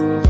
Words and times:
from 0.00 0.29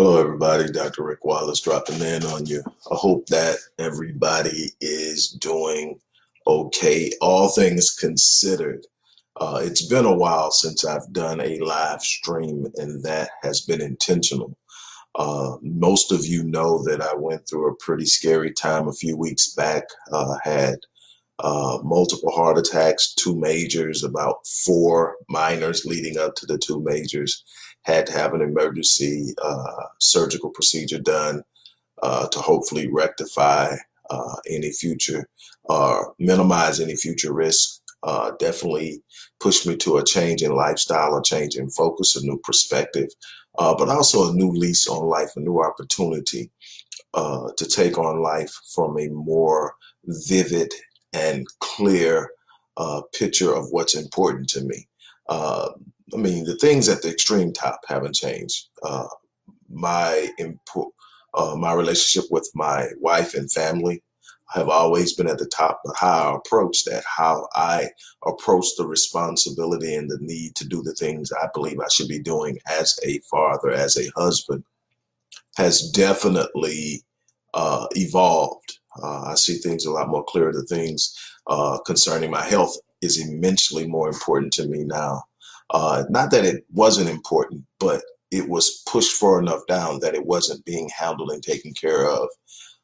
Hello, 0.00 0.20
everybody. 0.20 0.70
Dr. 0.70 1.02
Rick 1.02 1.24
Wallace 1.24 1.60
dropping 1.60 2.00
in 2.00 2.24
on 2.26 2.46
you. 2.46 2.62
I 2.68 2.94
hope 2.94 3.26
that 3.30 3.56
everybody 3.80 4.70
is 4.80 5.26
doing 5.26 5.98
okay, 6.46 7.10
all 7.20 7.48
things 7.48 7.96
considered. 7.96 8.86
Uh, 9.40 9.58
it's 9.60 9.84
been 9.88 10.04
a 10.04 10.14
while 10.14 10.52
since 10.52 10.84
I've 10.84 11.12
done 11.12 11.40
a 11.40 11.58
live 11.58 12.00
stream, 12.00 12.68
and 12.76 13.02
that 13.02 13.30
has 13.42 13.62
been 13.62 13.82
intentional. 13.82 14.56
Uh, 15.16 15.56
most 15.62 16.12
of 16.12 16.24
you 16.24 16.44
know 16.44 16.80
that 16.84 17.02
I 17.02 17.16
went 17.16 17.48
through 17.48 17.68
a 17.68 17.76
pretty 17.80 18.06
scary 18.06 18.52
time 18.52 18.86
a 18.86 18.92
few 18.92 19.16
weeks 19.16 19.52
back. 19.54 19.82
Uh, 20.12 20.36
had 20.44 20.76
uh, 21.40 21.78
multiple 21.82 22.30
heart 22.30 22.56
attacks, 22.56 23.14
two 23.14 23.34
majors, 23.34 24.04
about 24.04 24.46
four 24.64 25.16
minors 25.28 25.84
leading 25.84 26.18
up 26.18 26.36
to 26.36 26.46
the 26.46 26.58
two 26.58 26.80
majors. 26.84 27.42
Had 27.88 28.06
to 28.08 28.12
have 28.12 28.34
an 28.34 28.42
emergency 28.42 29.34
uh, 29.42 29.84
surgical 29.98 30.50
procedure 30.50 31.00
done 31.00 31.42
uh, 32.02 32.28
to 32.28 32.38
hopefully 32.38 32.86
rectify 32.92 33.74
uh, 34.10 34.36
any 34.48 34.70
future 34.70 35.26
or 35.64 36.14
minimize 36.18 36.80
any 36.80 36.96
future 36.96 37.32
risk 37.32 37.80
uh, 38.02 38.32
definitely 38.38 39.02
pushed 39.40 39.66
me 39.66 39.74
to 39.76 39.96
a 39.96 40.04
change 40.04 40.42
in 40.42 40.52
lifestyle, 40.54 41.16
a 41.16 41.22
change 41.22 41.56
in 41.56 41.70
focus, 41.70 42.14
a 42.14 42.22
new 42.22 42.38
perspective, 42.44 43.08
uh, 43.58 43.74
but 43.74 43.88
also 43.88 44.30
a 44.30 44.34
new 44.34 44.50
lease 44.50 44.86
on 44.86 45.06
life, 45.06 45.30
a 45.36 45.40
new 45.40 45.60
opportunity 45.60 46.50
uh, 47.14 47.48
to 47.56 47.66
take 47.66 47.96
on 47.96 48.22
life 48.22 48.52
from 48.74 48.98
a 48.98 49.08
more 49.08 49.74
vivid 50.04 50.72
and 51.14 51.46
clear 51.60 52.30
picture 53.12 53.52
of 53.52 53.66
what's 53.70 53.96
important 53.96 54.48
to 54.48 54.60
me. 54.60 54.86
Uh, 56.12 56.18
I 56.18 56.20
mean, 56.20 56.44
the 56.44 56.56
things 56.56 56.88
at 56.88 57.02
the 57.02 57.10
extreme 57.10 57.52
top 57.52 57.80
haven't 57.88 58.14
changed. 58.14 58.68
Uh, 58.82 59.08
my 59.70 60.30
impo- 60.40 60.92
my 61.56 61.72
relationship 61.74 62.30
with 62.30 62.50
my 62.54 62.88
wife 63.00 63.34
and 63.34 63.50
family 63.52 64.02
have 64.52 64.68
always 64.68 65.14
been 65.14 65.28
at 65.28 65.38
the 65.38 65.46
top, 65.46 65.80
but 65.84 65.96
how 65.96 66.34
I 66.34 66.36
approach 66.36 66.84
that, 66.84 67.04
how 67.06 67.48
I 67.54 67.88
approach 68.26 68.66
the 68.76 68.86
responsibility 68.86 69.94
and 69.94 70.10
the 70.10 70.18
need 70.20 70.56
to 70.56 70.66
do 70.66 70.82
the 70.82 70.94
things 70.94 71.30
I 71.32 71.48
believe 71.54 71.78
I 71.80 71.88
should 71.88 72.08
be 72.08 72.18
doing 72.20 72.58
as 72.68 72.98
a 73.04 73.20
father, 73.30 73.70
as 73.70 73.98
a 73.98 74.10
husband, 74.16 74.64
has 75.56 75.90
definitely 75.90 77.04
uh, 77.54 77.86
evolved. 77.92 78.78
Uh, 79.02 79.22
I 79.22 79.34
see 79.34 79.56
things 79.56 79.84
a 79.84 79.92
lot 79.92 80.08
more 80.08 80.24
clear. 80.24 80.52
The 80.52 80.64
things 80.64 81.14
uh, 81.46 81.78
concerning 81.86 82.30
my 82.30 82.44
health 82.44 82.76
is 83.02 83.20
immensely 83.20 83.86
more 83.86 84.08
important 84.08 84.52
to 84.54 84.66
me 84.66 84.84
now. 84.84 85.22
Uh, 85.70 86.04
not 86.08 86.30
that 86.30 86.44
it 86.44 86.64
wasn't 86.72 87.08
important, 87.08 87.64
but 87.78 88.02
it 88.30 88.48
was 88.48 88.82
pushed 88.86 89.12
far 89.12 89.38
enough 89.38 89.60
down 89.66 90.00
that 90.00 90.14
it 90.14 90.26
wasn't 90.26 90.64
being 90.64 90.88
handled 90.96 91.30
and 91.30 91.42
taken 91.42 91.72
care 91.72 92.08
of 92.08 92.28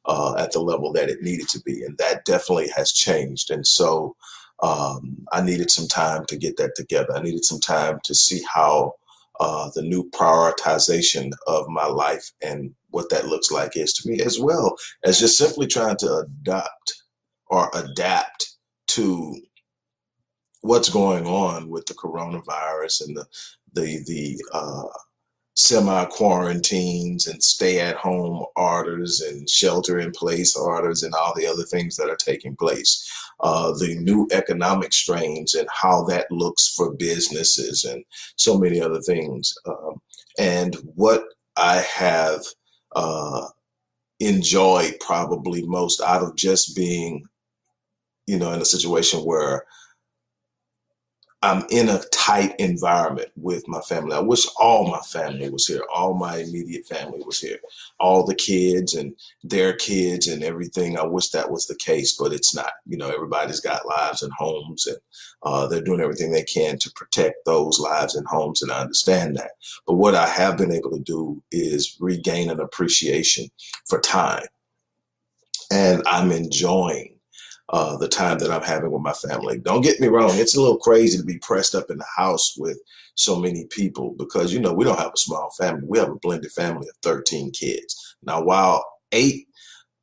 uh, 0.06 0.34
at 0.38 0.52
the 0.52 0.60
level 0.60 0.92
that 0.92 1.08
it 1.08 1.22
needed 1.22 1.48
to 1.48 1.60
be. 1.60 1.82
And 1.82 1.96
that 1.98 2.24
definitely 2.24 2.68
has 2.76 2.92
changed. 2.92 3.50
And 3.50 3.66
so 3.66 4.16
um, 4.62 5.26
I 5.32 5.40
needed 5.42 5.70
some 5.70 5.88
time 5.88 6.24
to 6.26 6.36
get 6.36 6.56
that 6.58 6.74
together. 6.76 7.14
I 7.14 7.22
needed 7.22 7.44
some 7.44 7.60
time 7.60 8.00
to 8.04 8.14
see 8.14 8.42
how 8.52 8.94
uh, 9.40 9.70
the 9.74 9.82
new 9.82 10.08
prioritization 10.10 11.32
of 11.46 11.68
my 11.68 11.86
life 11.86 12.30
and 12.42 12.74
what 12.90 13.10
that 13.10 13.26
looks 13.26 13.50
like 13.50 13.76
is 13.76 13.92
to 13.94 14.08
me, 14.08 14.20
as 14.20 14.38
well 14.38 14.76
as 15.04 15.18
just 15.18 15.36
simply 15.36 15.66
trying 15.66 15.96
to 15.96 16.18
adopt 16.18 17.02
or 17.48 17.70
adapt 17.74 18.54
to 18.88 19.36
what's 20.64 20.88
going 20.88 21.26
on 21.26 21.68
with 21.68 21.84
the 21.84 21.94
coronavirus 21.94 23.06
and 23.06 23.16
the 23.16 23.26
the 23.74 24.02
the 24.06 24.44
uh, 24.54 24.84
semi 25.54 26.04
quarantines 26.06 27.26
and 27.26 27.42
stay 27.42 27.80
at 27.80 27.96
home 27.96 28.44
orders 28.56 29.20
and 29.20 29.48
shelter 29.48 30.00
in 30.00 30.10
place 30.12 30.56
orders 30.56 31.02
and 31.02 31.12
all 31.14 31.34
the 31.36 31.46
other 31.46 31.64
things 31.64 31.96
that 31.96 32.08
are 32.08 32.16
taking 32.16 32.56
place. 32.56 33.06
Uh, 33.40 33.72
the 33.72 33.96
new 34.00 34.26
economic 34.32 34.92
strains 34.92 35.54
and 35.54 35.68
how 35.70 36.02
that 36.02 36.30
looks 36.30 36.74
for 36.74 36.94
businesses 36.94 37.84
and 37.84 38.02
so 38.36 38.58
many 38.58 38.80
other 38.80 39.00
things. 39.02 39.54
Um, 39.66 40.00
and 40.38 40.74
what 40.94 41.24
I 41.56 41.84
have 41.94 42.40
uh, 42.96 43.48
enjoyed 44.18 44.94
probably 45.00 45.62
most 45.66 46.00
out 46.00 46.22
of 46.22 46.36
just 46.36 46.74
being, 46.74 47.22
you 48.26 48.38
know, 48.38 48.52
in 48.52 48.62
a 48.62 48.64
situation 48.64 49.20
where 49.20 49.66
I'm 51.44 51.66
in 51.68 51.90
a 51.90 52.00
tight 52.10 52.54
environment 52.58 53.28
with 53.36 53.68
my 53.68 53.80
family. 53.82 54.16
I 54.16 54.20
wish 54.20 54.46
all 54.58 54.90
my 54.90 55.00
family 55.00 55.50
was 55.50 55.66
here. 55.66 55.82
All 55.94 56.14
my 56.14 56.38
immediate 56.38 56.86
family 56.86 57.20
was 57.22 57.38
here. 57.38 57.58
All 58.00 58.24
the 58.24 58.34
kids 58.34 58.94
and 58.94 59.14
their 59.42 59.76
kids 59.76 60.26
and 60.26 60.42
everything. 60.42 60.98
I 60.98 61.04
wish 61.04 61.28
that 61.30 61.50
was 61.50 61.66
the 61.66 61.76
case, 61.76 62.16
but 62.16 62.32
it's 62.32 62.54
not. 62.54 62.72
You 62.86 62.96
know, 62.96 63.10
everybody's 63.10 63.60
got 63.60 63.86
lives 63.86 64.22
and 64.22 64.32
homes, 64.38 64.86
and 64.86 64.96
uh, 65.42 65.66
they're 65.66 65.82
doing 65.82 66.00
everything 66.00 66.32
they 66.32 66.44
can 66.44 66.78
to 66.78 66.90
protect 66.92 67.44
those 67.44 67.78
lives 67.78 68.14
and 68.14 68.26
homes, 68.26 68.62
and 68.62 68.72
I 68.72 68.80
understand 68.80 69.36
that. 69.36 69.50
But 69.86 69.96
what 69.96 70.14
I 70.14 70.26
have 70.26 70.56
been 70.56 70.72
able 70.72 70.92
to 70.92 71.00
do 71.00 71.42
is 71.52 71.98
regain 72.00 72.48
an 72.48 72.60
appreciation 72.60 73.48
for 73.86 74.00
time, 74.00 74.46
and 75.70 76.02
I'm 76.06 76.32
enjoying 76.32 77.13
uh, 77.70 77.96
the 77.96 78.08
time 78.08 78.38
that 78.38 78.50
I'm 78.50 78.62
having 78.62 78.90
with 78.90 79.02
my 79.02 79.12
family. 79.12 79.58
Don't 79.58 79.80
get 79.80 80.00
me 80.00 80.08
wrong, 80.08 80.30
it's 80.34 80.56
a 80.56 80.60
little 80.60 80.78
crazy 80.78 81.18
to 81.18 81.24
be 81.24 81.38
pressed 81.38 81.74
up 81.74 81.90
in 81.90 81.98
the 81.98 82.06
house 82.16 82.54
with 82.58 82.78
so 83.14 83.38
many 83.38 83.66
people 83.70 84.14
because, 84.18 84.52
you 84.52 84.60
know, 84.60 84.72
we 84.72 84.84
don't 84.84 84.98
have 84.98 85.12
a 85.14 85.18
small 85.18 85.50
family. 85.58 85.84
We 85.86 85.98
have 85.98 86.10
a 86.10 86.16
blended 86.16 86.52
family 86.52 86.88
of 86.88 86.96
13 87.02 87.52
kids. 87.52 88.16
Now, 88.22 88.42
while 88.42 88.84
eight 89.12 89.46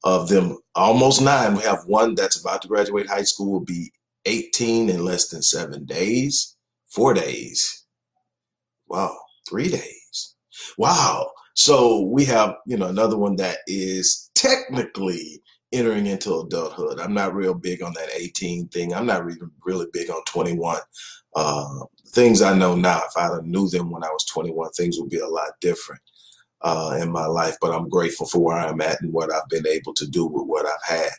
of 0.03 0.29
them, 0.29 0.57
almost 0.75 1.21
nine, 1.21 1.55
we 1.55 1.63
have 1.63 1.83
one 1.85 2.15
that's 2.15 2.39
about 2.39 2.61
to 2.63 2.67
graduate 2.67 3.07
high 3.07 3.23
school, 3.23 3.51
will 3.51 3.59
be 3.65 3.91
18 4.25 4.89
in 4.89 5.03
less 5.05 5.29
than 5.29 5.41
seven 5.41 5.85
days, 5.85 6.55
four 6.87 7.13
days. 7.13 7.85
Wow, 8.87 9.17
three 9.49 9.69
days. 9.69 10.35
Wow. 10.77 11.31
So 11.53 12.01
we 12.01 12.25
have, 12.25 12.55
you 12.65 12.77
know, 12.77 12.87
another 12.87 13.17
one 13.17 13.35
that 13.37 13.59
is 13.67 14.29
technically 14.35 15.41
entering 15.71 16.07
into 16.07 16.39
adulthood. 16.39 16.99
I'm 16.99 17.13
not 17.13 17.35
real 17.35 17.53
big 17.53 17.81
on 17.81 17.93
that 17.93 18.09
18 18.13 18.67
thing. 18.69 18.93
I'm 18.93 19.05
not 19.05 19.25
really, 19.25 19.39
really 19.65 19.87
big 19.93 20.09
on 20.09 20.23
21. 20.25 20.79
Uh, 21.35 21.79
things 22.09 22.41
I 22.41 22.57
know 22.57 22.75
now, 22.75 23.01
if 23.07 23.17
I 23.17 23.29
knew 23.43 23.69
them 23.69 23.89
when 23.89 24.03
I 24.03 24.09
was 24.09 24.25
21, 24.25 24.71
things 24.71 24.99
would 24.99 25.09
be 25.09 25.19
a 25.19 25.27
lot 25.27 25.51
different 25.61 26.01
uh, 26.61 26.97
in 27.01 27.11
my 27.11 27.25
life. 27.25 27.55
But 27.61 27.73
I'm 27.73 27.89
grateful 27.89 28.27
for 28.27 28.39
where 28.39 28.57
I'm 28.57 28.81
at 28.81 29.01
and 29.01 29.13
what 29.13 29.33
I've 29.33 29.47
been 29.49 29.67
able 29.67 29.93
to 29.95 30.07
do 30.07 30.25
with 30.25 30.45
what 30.45 30.65
I've 30.65 30.97
had. 30.97 31.11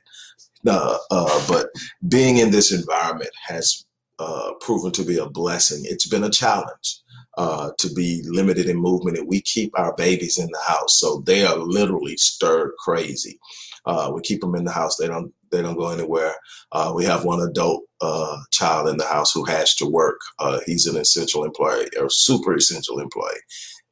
Uh, 0.64 0.96
uh 1.10 1.48
but 1.48 1.66
being 2.06 2.36
in 2.36 2.52
this 2.52 2.72
environment 2.72 3.32
has 3.48 3.84
uh, 4.20 4.52
proven 4.60 4.92
to 4.92 5.04
be 5.04 5.18
a 5.18 5.28
blessing. 5.28 5.82
It's 5.84 6.06
been 6.06 6.24
a 6.24 6.30
challenge. 6.30 7.00
Uh, 7.38 7.70
to 7.78 7.90
be 7.94 8.22
limited 8.26 8.68
in 8.68 8.76
movement, 8.76 9.16
and 9.16 9.26
we 9.26 9.40
keep 9.40 9.72
our 9.78 9.94
babies 9.94 10.36
in 10.36 10.46
the 10.52 10.60
house, 10.68 10.98
so 10.98 11.22
they 11.24 11.46
are 11.46 11.56
literally 11.56 12.14
stirred 12.18 12.72
crazy. 12.78 13.40
Uh, 13.84 14.10
we 14.14 14.20
keep 14.22 14.40
them 14.40 14.54
in 14.54 14.64
the 14.64 14.72
house. 14.72 14.96
They 14.96 15.08
don't 15.08 15.32
they 15.50 15.60
don't 15.62 15.78
go 15.78 15.88
anywhere. 15.90 16.34
Uh, 16.72 16.92
we 16.94 17.04
have 17.04 17.24
one 17.24 17.40
adult 17.40 17.82
uh, 18.00 18.38
child 18.52 18.88
in 18.88 18.96
the 18.96 19.06
house 19.06 19.32
who 19.32 19.44
has 19.44 19.74
to 19.76 19.86
work. 19.86 20.18
Uh, 20.38 20.60
he's 20.66 20.86
an 20.86 20.96
essential 20.96 21.44
employee 21.44 21.88
or 22.00 22.08
super 22.08 22.54
essential 22.54 23.00
employee, 23.00 23.40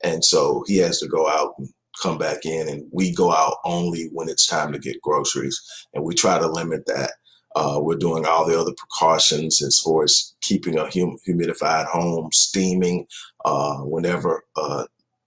and 0.03 0.25
so 0.25 0.65
he 0.67 0.77
has 0.79 0.99
to 1.01 1.09
go 1.09 1.29
out 1.29 1.55
and 1.59 1.69
come 2.03 2.19
back 2.19 2.47
in. 2.47 2.69
And 2.69 2.85
we 2.93 3.15
go 3.15 3.33
out 3.33 3.57
only 3.65 4.09
when 4.13 4.29
it's 4.29 4.47
time 4.47 4.73
to 4.73 4.79
get 4.79 5.03
groceries, 5.03 5.61
and 5.95 6.05
we 6.05 6.15
try 6.15 6.39
to 6.39 6.47
limit 6.47 6.87
that. 6.87 7.13
Uh, 7.57 7.81
we're 7.83 7.97
doing 7.97 8.25
all 8.27 8.47
the 8.47 8.59
other 8.59 8.73
precautions 8.77 9.61
as 9.61 9.81
far 9.81 10.05
as 10.05 10.35
keeping 10.41 10.79
a 10.79 10.85
hum- 10.85 11.19
humidified 11.29 11.85
home, 11.87 12.31
steaming 12.33 13.07
uh, 13.45 13.79
whenever 13.79 14.45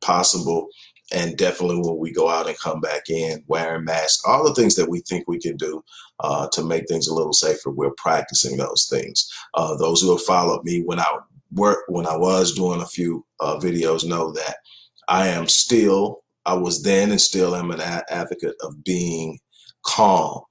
possible 0.01 0.67
and 1.13 1.37
definitely 1.37 1.77
when 1.77 1.97
we 1.97 2.11
go 2.11 2.29
out 2.29 2.47
and 2.47 2.59
come 2.59 2.81
back 2.81 3.09
in 3.09 3.43
wearing 3.47 3.85
masks 3.85 4.23
all 4.25 4.43
the 4.43 4.53
things 4.53 4.75
that 4.75 4.89
we 4.89 4.99
think 5.01 5.27
we 5.27 5.39
can 5.39 5.55
do 5.57 5.83
uh, 6.21 6.47
to 6.51 6.63
make 6.63 6.87
things 6.87 7.07
a 7.07 7.13
little 7.13 7.33
safer 7.33 7.69
we're 7.69 7.91
practicing 7.97 8.57
those 8.57 8.87
things. 8.89 9.27
Uh, 9.53 9.75
those 9.77 10.01
who 10.01 10.11
have 10.11 10.23
followed 10.23 10.63
me 10.63 10.81
when 10.81 10.99
i 10.99 11.17
work 11.51 11.79
when 11.87 12.07
i 12.07 12.17
was 12.17 12.53
doing 12.53 12.81
a 12.81 12.85
few 12.85 13.25
uh, 13.39 13.57
videos 13.57 14.05
know 14.05 14.31
that 14.31 14.55
i 15.07 15.27
am 15.27 15.47
still 15.47 16.23
i 16.45 16.53
was 16.53 16.83
then 16.83 17.11
and 17.11 17.21
still 17.21 17.55
am 17.55 17.71
an 17.71 17.81
advocate 18.09 18.55
of 18.61 18.83
being 18.83 19.39
calm 19.85 20.41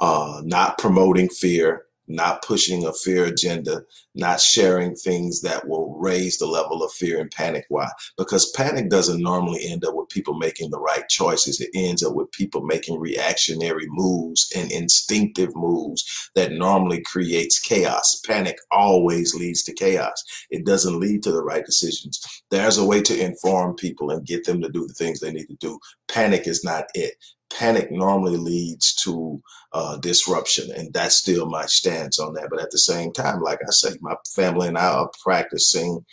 uh, 0.00 0.40
not 0.44 0.78
promoting 0.78 1.28
fear 1.28 1.84
not 2.10 2.42
pushing 2.42 2.84
a 2.84 2.92
fear 2.92 3.24
agenda, 3.26 3.82
not 4.14 4.40
sharing 4.40 4.94
things 4.94 5.40
that 5.42 5.66
will 5.66 5.96
raise 5.98 6.38
the 6.38 6.46
level 6.46 6.82
of 6.82 6.92
fear 6.92 7.20
and 7.20 7.30
panic. 7.30 7.64
Why? 7.68 7.88
Because 8.18 8.50
panic 8.50 8.90
doesn't 8.90 9.22
normally 9.22 9.60
end 9.66 9.84
up 9.84 9.94
with 9.94 10.08
people 10.08 10.34
making 10.34 10.70
the 10.70 10.80
right 10.80 11.08
choices. 11.08 11.60
It 11.60 11.70
ends 11.74 12.02
up 12.02 12.14
with 12.14 12.32
people 12.32 12.62
making 12.62 12.98
reactionary 12.98 13.86
moves 13.88 14.52
and 14.56 14.70
instinctive 14.72 15.54
moves 15.54 16.30
that 16.34 16.52
normally 16.52 17.02
creates 17.02 17.60
chaos. 17.60 18.20
Panic 18.26 18.56
always 18.70 19.34
leads 19.34 19.62
to 19.64 19.72
chaos. 19.72 20.22
It 20.50 20.66
doesn't 20.66 21.00
lead 21.00 21.22
to 21.22 21.32
the 21.32 21.42
right 21.42 21.64
decisions. 21.64 22.20
There's 22.50 22.78
a 22.78 22.84
way 22.84 23.00
to 23.02 23.24
inform 23.24 23.76
people 23.76 24.10
and 24.10 24.26
get 24.26 24.44
them 24.44 24.60
to 24.62 24.68
do 24.68 24.86
the 24.86 24.94
things 24.94 25.20
they 25.20 25.32
need 25.32 25.46
to 25.46 25.56
do. 25.56 25.78
Panic 26.08 26.46
is 26.46 26.64
not 26.64 26.86
it 26.94 27.14
panic 27.50 27.90
normally 27.90 28.36
leads 28.36 28.94
to 28.96 29.40
uh, 29.72 29.96
disruption, 29.98 30.70
and 30.76 30.92
that's 30.92 31.16
still 31.16 31.46
my 31.46 31.66
stance 31.66 32.18
on 32.18 32.34
that. 32.34 32.48
But 32.50 32.60
at 32.60 32.70
the 32.70 32.78
same 32.78 33.12
time, 33.12 33.40
like 33.42 33.60
I 33.66 33.70
say, 33.70 33.90
my 34.00 34.14
family 34.34 34.68
and 34.68 34.78
I 34.78 34.86
are 34.86 35.10
practicing 35.22 36.04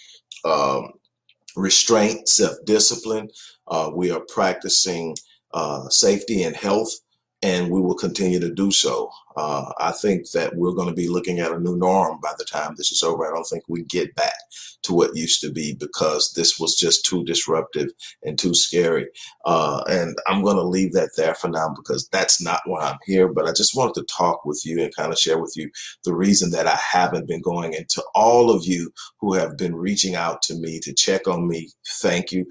um, 0.46 0.92
restraint, 1.56 2.28
self 2.28 2.58
discipline. 2.66 3.30
Uh, 3.68 3.92
we 3.94 4.12
are 4.12 4.24
practicing 4.34 5.16
uh, 5.54 5.88
safety 5.90 6.44
and 6.44 6.56
health 6.56 6.92
and 7.44 7.70
we 7.70 7.80
will 7.80 7.96
continue 7.96 8.40
to 8.40 8.54
do 8.54 8.72
so. 8.72 9.12
Uh, 9.36 9.72
I 9.80 9.92
think 9.92 10.32
that 10.32 10.56
we're 10.56 10.74
going 10.74 10.88
to 10.88 10.96
be 10.96 11.08
looking 11.08 11.40
at 11.40 11.52
a 11.52 11.60
new 11.60 11.78
norm 11.78 12.20
by 12.22 12.34
the 12.40 12.46
time 12.46 12.74
this 12.76 12.92
is 12.92 13.04
over. 13.04 13.26
I 13.26 13.34
don't 13.34 13.44
think 13.44 13.64
we 13.68 13.84
get 13.84 14.16
back 14.16 14.34
to 14.84 14.94
what 14.94 15.16
used 15.16 15.42
to 15.42 15.52
be 15.52 15.76
because 15.76 16.34
this 16.36 16.58
was 16.58 16.76
just 16.76 17.06
too 17.06 17.24
disruptive 17.26 17.90
and 18.24 18.40
too 18.40 18.56
scary. 18.56 19.08
Uh, 19.46 19.84
and 19.88 20.18
I'm 20.26 20.42
going 20.42 20.56
to 20.56 20.64
leave 20.64 20.94
that 20.94 21.12
there 21.16 21.36
for 21.36 21.50
now 21.50 21.70
because 21.76 22.08
that's 22.12 22.42
not 22.42 22.62
why 22.66 22.82
I'm 22.82 22.98
here. 23.06 23.28
But 23.32 23.46
I 23.46 23.52
just 23.52 23.76
wanted 23.76 23.96
to 23.96 24.08
talk 24.18 24.44
with 24.44 24.64
you 24.66 24.82
and 24.82 24.96
kind 24.96 25.12
of 25.12 25.20
share 25.20 25.38
with 25.38 25.54
you 25.56 25.70
the 26.06 26.16
reason 26.16 26.50
that 26.52 26.66
I 26.66 26.76
haven't 26.76 27.28
been 27.28 27.42
going. 27.42 27.76
And 27.76 27.88
to 27.90 28.04
all 28.16 28.50
of 28.50 28.66
you 28.66 28.92
who 29.20 29.36
have 29.36 29.58
been 29.58 29.76
reaching 29.76 30.16
out 30.16 30.42
to 30.44 30.56
me 30.56 30.80
to 30.80 30.94
check 30.94 31.28
on 31.28 31.48
me, 31.48 31.70
thank 32.02 32.32
you 32.32 32.48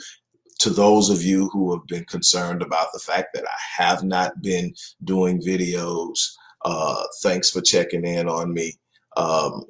to 0.58 0.70
those 0.70 1.10
of 1.10 1.22
you 1.22 1.48
who 1.48 1.72
have 1.72 1.86
been 1.86 2.04
concerned 2.04 2.62
about 2.62 2.88
the 2.92 2.98
fact 2.98 3.28
that 3.34 3.44
I 3.44 3.82
have 3.82 4.02
not 4.02 4.40
been 4.42 4.74
doing 5.04 5.40
videos, 5.40 6.18
uh, 6.64 7.04
thanks 7.22 7.50
for 7.50 7.60
checking 7.60 8.04
in 8.04 8.28
on 8.28 8.52
me. 8.52 8.74
Um, 9.16 9.64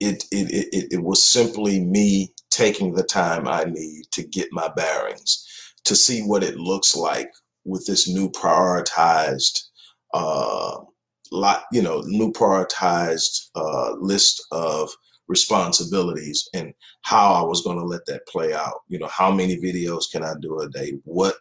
it, 0.00 0.24
it, 0.30 0.68
it, 0.72 0.92
it 0.92 1.02
was 1.02 1.24
simply 1.24 1.80
me 1.80 2.32
taking 2.50 2.94
the 2.94 3.02
time 3.02 3.46
I 3.46 3.64
need 3.64 4.04
to 4.12 4.22
get 4.22 4.48
my 4.52 4.68
bearings, 4.68 5.44
to 5.84 5.94
see 5.94 6.22
what 6.22 6.44
it 6.44 6.56
looks 6.56 6.96
like 6.96 7.30
with 7.64 7.86
this 7.86 8.08
new 8.08 8.30
prioritized, 8.30 9.64
uh, 10.14 10.78
lot, 11.30 11.64
you 11.72 11.82
know, 11.82 12.02
new 12.06 12.32
prioritized 12.32 13.50
uh, 13.54 13.92
list 13.98 14.44
of 14.50 14.90
responsibilities 15.28 16.48
and 16.54 16.72
how 17.02 17.32
I 17.32 17.42
was 17.42 17.62
going 17.62 17.78
to 17.78 17.84
let 17.84 18.06
that 18.06 18.26
play 18.26 18.54
out. 18.54 18.80
You 18.88 18.98
know, 18.98 19.08
how 19.08 19.30
many 19.30 19.56
videos 19.56 20.10
can 20.10 20.24
I 20.24 20.34
do 20.40 20.58
a 20.60 20.68
day? 20.68 20.94
What 21.04 21.36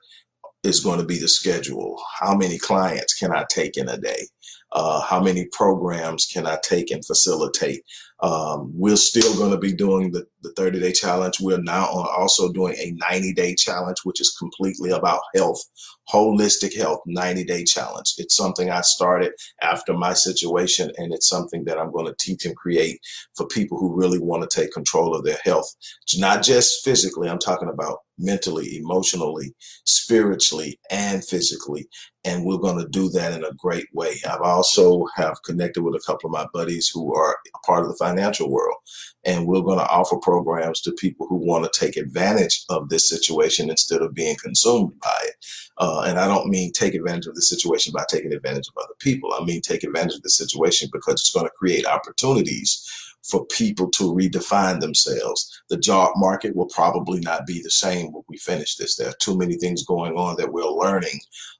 is 0.64 0.82
going 0.82 1.00
to 1.00 1.06
be 1.06 1.18
the 1.18 1.28
schedule? 1.28 2.00
How 2.20 2.36
many 2.36 2.58
clients 2.58 3.18
can 3.18 3.32
I 3.32 3.46
take 3.50 3.78
in 3.78 3.90
a 3.90 3.98
day? 3.98 4.28
Uh, 4.72 5.02
how 5.02 5.22
many 5.22 5.46
programs 5.52 6.26
can 6.26 6.46
I 6.46 6.58
take 6.64 6.92
and 6.92 7.06
facilitate? 7.06 7.84
Um, 8.22 8.72
we're 8.74 8.98
still 8.98 9.36
going 9.38 9.52
to 9.52 9.58
be 9.58 9.74
doing 9.74 10.12
the, 10.12 10.26
the 10.42 10.52
30 10.54 10.80
day 10.80 10.92
challenge. 10.92 11.40
We're 11.40 11.62
now 11.62 11.86
also 11.88 12.52
doing 12.52 12.76
a 12.78 12.92
90 13.12 13.34
day 13.34 13.56
challenge, 13.56 13.98
which 14.04 14.20
is 14.20 14.36
completely 14.38 14.90
about 14.90 15.22
health, 15.36 15.64
holistic 16.10 16.76
health 16.76 17.00
90 17.06 17.44
day 17.44 17.64
challenge. 17.64 18.16
It's 18.18 18.36
something 18.36 18.72
I 18.72 18.82
started 18.82 19.34
after 19.62 19.94
my 19.94 20.14
situation, 20.14 20.92
and 20.98 21.14
it's 21.14 21.30
something 21.30 21.64
that 21.66 21.78
I'm 21.78 21.92
going 21.92 22.08
to 22.08 22.16
teach 22.20 22.46
and 22.46 22.56
create 22.56 23.00
for 23.36 23.48
people 23.48 23.78
who 23.78 23.96
really 23.96 24.20
want 24.20 24.50
to 24.50 24.62
take 24.62 24.72
control 24.72 25.16
of 25.16 25.24
their 25.24 25.38
health. 25.44 25.72
Not 26.18 26.44
just 26.44 26.84
physically, 26.84 27.30
I'm 27.30 27.40
talking 27.40 27.70
about 27.70 28.00
mentally, 28.18 28.78
emotionally, 28.78 29.54
spiritually, 29.86 30.80
and 30.90 31.24
physically. 31.24 31.88
And 32.28 32.44
we're 32.44 32.58
going 32.58 32.78
to 32.78 32.90
do 32.90 33.08
that 33.12 33.32
in 33.32 33.46
a 33.46 33.54
great 33.54 33.88
way. 33.94 34.16
I've 34.30 34.42
also 34.42 35.06
have 35.16 35.42
connected 35.44 35.82
with 35.82 35.96
a 35.96 36.04
couple 36.06 36.28
of 36.28 36.34
my 36.34 36.46
buddies 36.54 36.92
who 36.94 37.16
are 37.16 37.38
part 37.66 37.84
of 37.84 37.88
the 37.88 37.96
financial 37.96 38.52
world. 38.52 38.76
And 39.24 39.48
we're 39.48 39.62
going 39.62 39.80
to 39.80 39.88
offer 39.88 40.18
programs 40.18 40.82
to 40.82 40.92
people 40.92 41.26
who 41.28 41.38
want 41.38 41.72
to 41.72 41.80
take 41.80 41.96
advantage 41.96 42.66
of 42.70 42.90
this 42.90 43.08
situation 43.08 43.70
instead 43.70 44.02
of 44.02 44.14
being 44.14 44.36
consumed 44.44 44.92
by 45.02 45.20
it. 45.24 45.36
Uh, 45.78 46.04
and 46.06 46.20
I 46.20 46.28
don't 46.28 46.50
mean 46.50 46.74
take 46.74 46.96
advantage 46.96 47.28
of 47.28 47.36
the 47.36 47.42
situation 47.42 47.94
by 47.96 48.04
taking 48.10 48.34
advantage 48.34 48.68
of 48.68 48.84
other 48.84 48.96
people. 49.00 49.34
I 49.34 49.46
mean 49.46 49.62
take 49.62 49.84
advantage 49.86 50.16
of 50.16 50.24
the 50.24 50.30
situation 50.30 50.90
because 50.92 51.16
it's 51.16 51.32
going 51.32 51.46
to 51.46 51.52
create 51.58 51.86
opportunities 51.86 52.86
for 53.24 53.46
people 53.48 53.90
to 53.92 54.14
redefine 54.14 54.80
themselves. 54.80 55.62
The 55.70 55.78
job 55.78 56.14
market 56.16 56.56
will 56.56 56.68
probably 56.68 57.20
not 57.20 57.46
be 57.46 57.62
the 57.62 57.72
same 57.72 58.12
when 58.12 58.24
we 58.28 58.38
finish 58.38 58.76
this. 58.76 58.96
There 58.96 59.10
are 59.10 59.16
too 59.20 59.38
many 59.38 59.56
things 59.56 59.84
going 59.84 60.14
on 60.14 60.38
that 60.38 60.54
we're 60.54 60.64
learning 60.64 61.20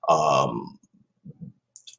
um, 0.10 0.80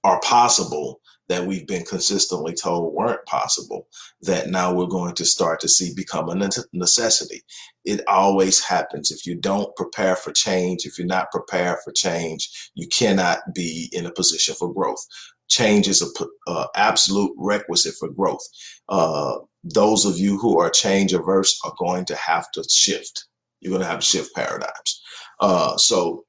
are 0.04 0.20
possible 0.20 1.00
that 1.28 1.44
we've 1.44 1.66
been 1.66 1.84
consistently 1.84 2.54
told 2.54 2.94
weren't 2.94 3.24
possible 3.26 3.86
that 4.22 4.48
now 4.48 4.72
we're 4.72 4.86
going 4.86 5.14
to 5.14 5.24
start 5.24 5.60
to 5.60 5.68
see 5.68 5.92
become 5.94 6.28
a 6.30 6.50
necessity. 6.72 7.42
It 7.84 8.00
always 8.08 8.64
happens. 8.64 9.10
If 9.10 9.26
you 9.26 9.34
don't 9.34 9.74
prepare 9.76 10.16
for 10.16 10.32
change, 10.32 10.86
if 10.86 10.98
you're 10.98 11.06
not 11.06 11.30
prepared 11.30 11.78
for 11.84 11.92
change, 11.92 12.70
you 12.74 12.88
cannot 12.88 13.40
be 13.54 13.90
in 13.92 14.06
a 14.06 14.12
position 14.12 14.54
for 14.54 14.72
growth. 14.72 15.04
Change 15.48 15.88
is 15.88 16.02
a 16.02 16.50
uh, 16.50 16.66
absolute 16.74 17.32
requisite 17.38 17.94
for 17.98 18.08
growth. 18.08 18.44
Uh, 18.88 19.38
those 19.64 20.04
of 20.04 20.18
you 20.18 20.38
who 20.38 20.58
are 20.58 20.70
change 20.70 21.12
averse 21.12 21.58
are 21.64 21.74
going 21.78 22.04
to 22.06 22.16
have 22.16 22.50
to 22.52 22.64
shift. 22.64 23.26
You're 23.60 23.70
going 23.70 23.82
to 23.82 23.88
have 23.88 24.00
to 24.00 24.06
shift 24.06 24.34
paradigms. 24.34 25.02
Uh, 25.40 25.76
so 25.76 26.24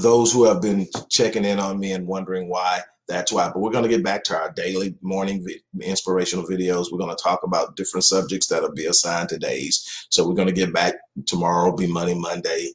those 0.00 0.32
who 0.32 0.44
have 0.44 0.60
been 0.60 0.86
checking 1.10 1.44
in 1.44 1.58
on 1.58 1.78
me 1.78 1.92
and 1.92 2.06
wondering 2.06 2.48
why 2.48 2.82
that's 3.08 3.32
why. 3.32 3.48
But 3.48 3.60
we're 3.60 3.70
going 3.70 3.84
to 3.84 3.90
get 3.90 4.04
back 4.04 4.24
to 4.24 4.36
our 4.36 4.50
daily 4.52 4.96
morning 5.02 5.44
vi- 5.44 5.62
inspirational 5.82 6.46
videos. 6.46 6.86
We're 6.90 6.98
going 6.98 7.14
to 7.14 7.22
talk 7.22 7.42
about 7.42 7.76
different 7.76 8.04
subjects 8.04 8.46
that'll 8.46 8.72
be 8.72 8.86
assigned 8.86 9.28
to 9.30 9.38
days. 9.38 10.06
So 10.10 10.26
we're 10.26 10.34
going 10.34 10.48
to 10.48 10.54
get 10.54 10.72
back 10.72 10.94
tomorrow. 11.26 11.74
Be 11.76 11.86
Money 11.86 12.14
Monday. 12.14 12.72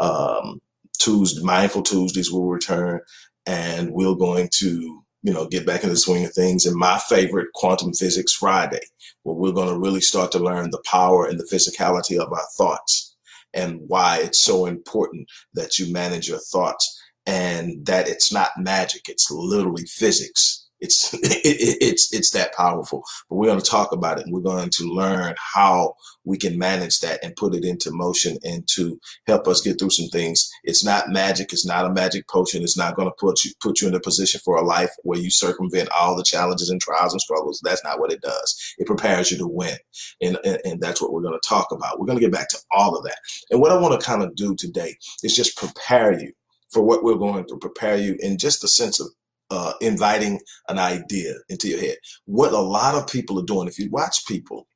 Um, 0.00 0.60
Tuesday, 0.98 1.42
Mindful 1.42 1.82
Tuesdays 1.82 2.30
will 2.30 2.46
return, 2.46 3.00
and 3.46 3.90
we're 3.92 4.14
going 4.14 4.48
to 4.58 5.04
you 5.22 5.32
know 5.32 5.46
get 5.46 5.66
back 5.66 5.84
in 5.84 5.90
the 5.90 5.96
swing 5.96 6.24
of 6.24 6.32
things. 6.32 6.66
And 6.66 6.76
my 6.76 6.98
favorite, 6.98 7.48
Quantum 7.54 7.92
Physics 7.92 8.32
Friday, 8.32 8.82
where 9.22 9.36
we're 9.36 9.52
going 9.52 9.68
to 9.68 9.78
really 9.78 10.00
start 10.00 10.32
to 10.32 10.38
learn 10.38 10.70
the 10.70 10.82
power 10.84 11.26
and 11.26 11.38
the 11.38 11.48
physicality 11.52 12.18
of 12.18 12.32
our 12.32 12.46
thoughts 12.56 13.16
and 13.54 13.80
why 13.86 14.18
it's 14.18 14.40
so 14.40 14.66
important 14.66 15.28
that 15.54 15.78
you 15.78 15.92
manage 15.92 16.28
your 16.28 16.38
thoughts 16.38 16.98
and 17.26 17.84
that 17.86 18.08
it's 18.08 18.32
not 18.32 18.50
magic 18.58 19.02
it's 19.08 19.30
literally 19.30 19.84
physics 19.86 20.61
it's 20.82 21.14
it, 21.22 21.22
it's 21.44 22.12
it's 22.12 22.30
that 22.32 22.54
powerful. 22.54 23.04
But 23.28 23.36
we're 23.36 23.48
going 23.48 23.60
to 23.60 23.70
talk 23.70 23.92
about 23.92 24.18
it 24.18 24.26
and 24.26 24.34
we're 24.34 24.40
going 24.40 24.70
to 24.70 24.84
learn 24.84 25.34
how 25.38 25.94
we 26.24 26.38
can 26.38 26.58
manage 26.58 27.00
that 27.00 27.24
and 27.24 27.36
put 27.36 27.54
it 27.54 27.64
into 27.64 27.90
motion 27.92 28.38
and 28.44 28.68
to 28.74 29.00
help 29.26 29.48
us 29.48 29.62
get 29.62 29.78
through 29.78 29.90
some 29.90 30.08
things. 30.08 30.50
It's 30.64 30.84
not 30.84 31.10
magic 31.10 31.52
it's 31.52 31.66
not 31.66 31.86
a 31.86 31.90
magic 31.92 32.28
potion 32.28 32.62
it's 32.62 32.78
not 32.78 32.96
going 32.96 33.08
to 33.08 33.14
put 33.18 33.44
you 33.44 33.52
put 33.62 33.80
you 33.80 33.88
in 33.88 33.94
a 33.94 34.00
position 34.00 34.40
for 34.44 34.56
a 34.56 34.64
life 34.64 34.90
where 35.04 35.18
you 35.18 35.30
circumvent 35.30 35.88
all 35.98 36.16
the 36.16 36.24
challenges 36.24 36.70
and 36.70 36.80
trials 36.80 37.14
and 37.14 37.20
struggles. 37.22 37.60
That's 37.64 37.84
not 37.84 38.00
what 38.00 38.12
it 38.12 38.22
does. 38.22 38.74
It 38.78 38.86
prepares 38.86 39.30
you 39.30 39.38
to 39.38 39.48
win 39.48 39.76
and 40.20 40.38
and, 40.44 40.60
and 40.64 40.80
that's 40.80 41.02
what 41.02 41.12
we're 41.12 41.22
going 41.22 41.38
to 41.40 41.48
talk 41.48 41.72
about. 41.72 42.00
We're 42.00 42.06
going 42.06 42.18
to 42.18 42.24
get 42.24 42.32
back 42.32 42.50
to 42.50 42.58
all 42.72 42.96
of 42.96 43.04
that. 43.04 43.18
And 43.50 43.60
what 43.60 43.72
i 43.72 43.78
want 43.78 43.98
to 43.98 44.06
kind 44.06 44.22
of 44.22 44.34
do 44.36 44.54
today 44.56 44.96
is 45.22 45.36
just 45.36 45.56
prepare 45.56 46.18
you 46.18 46.32
for 46.70 46.82
what 46.82 47.04
we're 47.04 47.16
going 47.16 47.46
to 47.46 47.56
prepare 47.58 47.96
you 47.98 48.16
in 48.20 48.38
just 48.38 48.64
a 48.64 48.68
sense 48.68 49.00
of 49.00 49.08
uh, 49.52 49.74
inviting 49.82 50.40
an 50.68 50.78
idea 50.78 51.34
into 51.50 51.68
your 51.68 51.78
head. 51.78 51.96
What 52.24 52.52
a 52.52 52.58
lot 52.58 52.94
of 52.94 53.06
people 53.06 53.38
are 53.38 53.44
doing, 53.44 53.68
if 53.68 53.78
you 53.78 53.90
watch 53.90 54.26
people, 54.26 54.66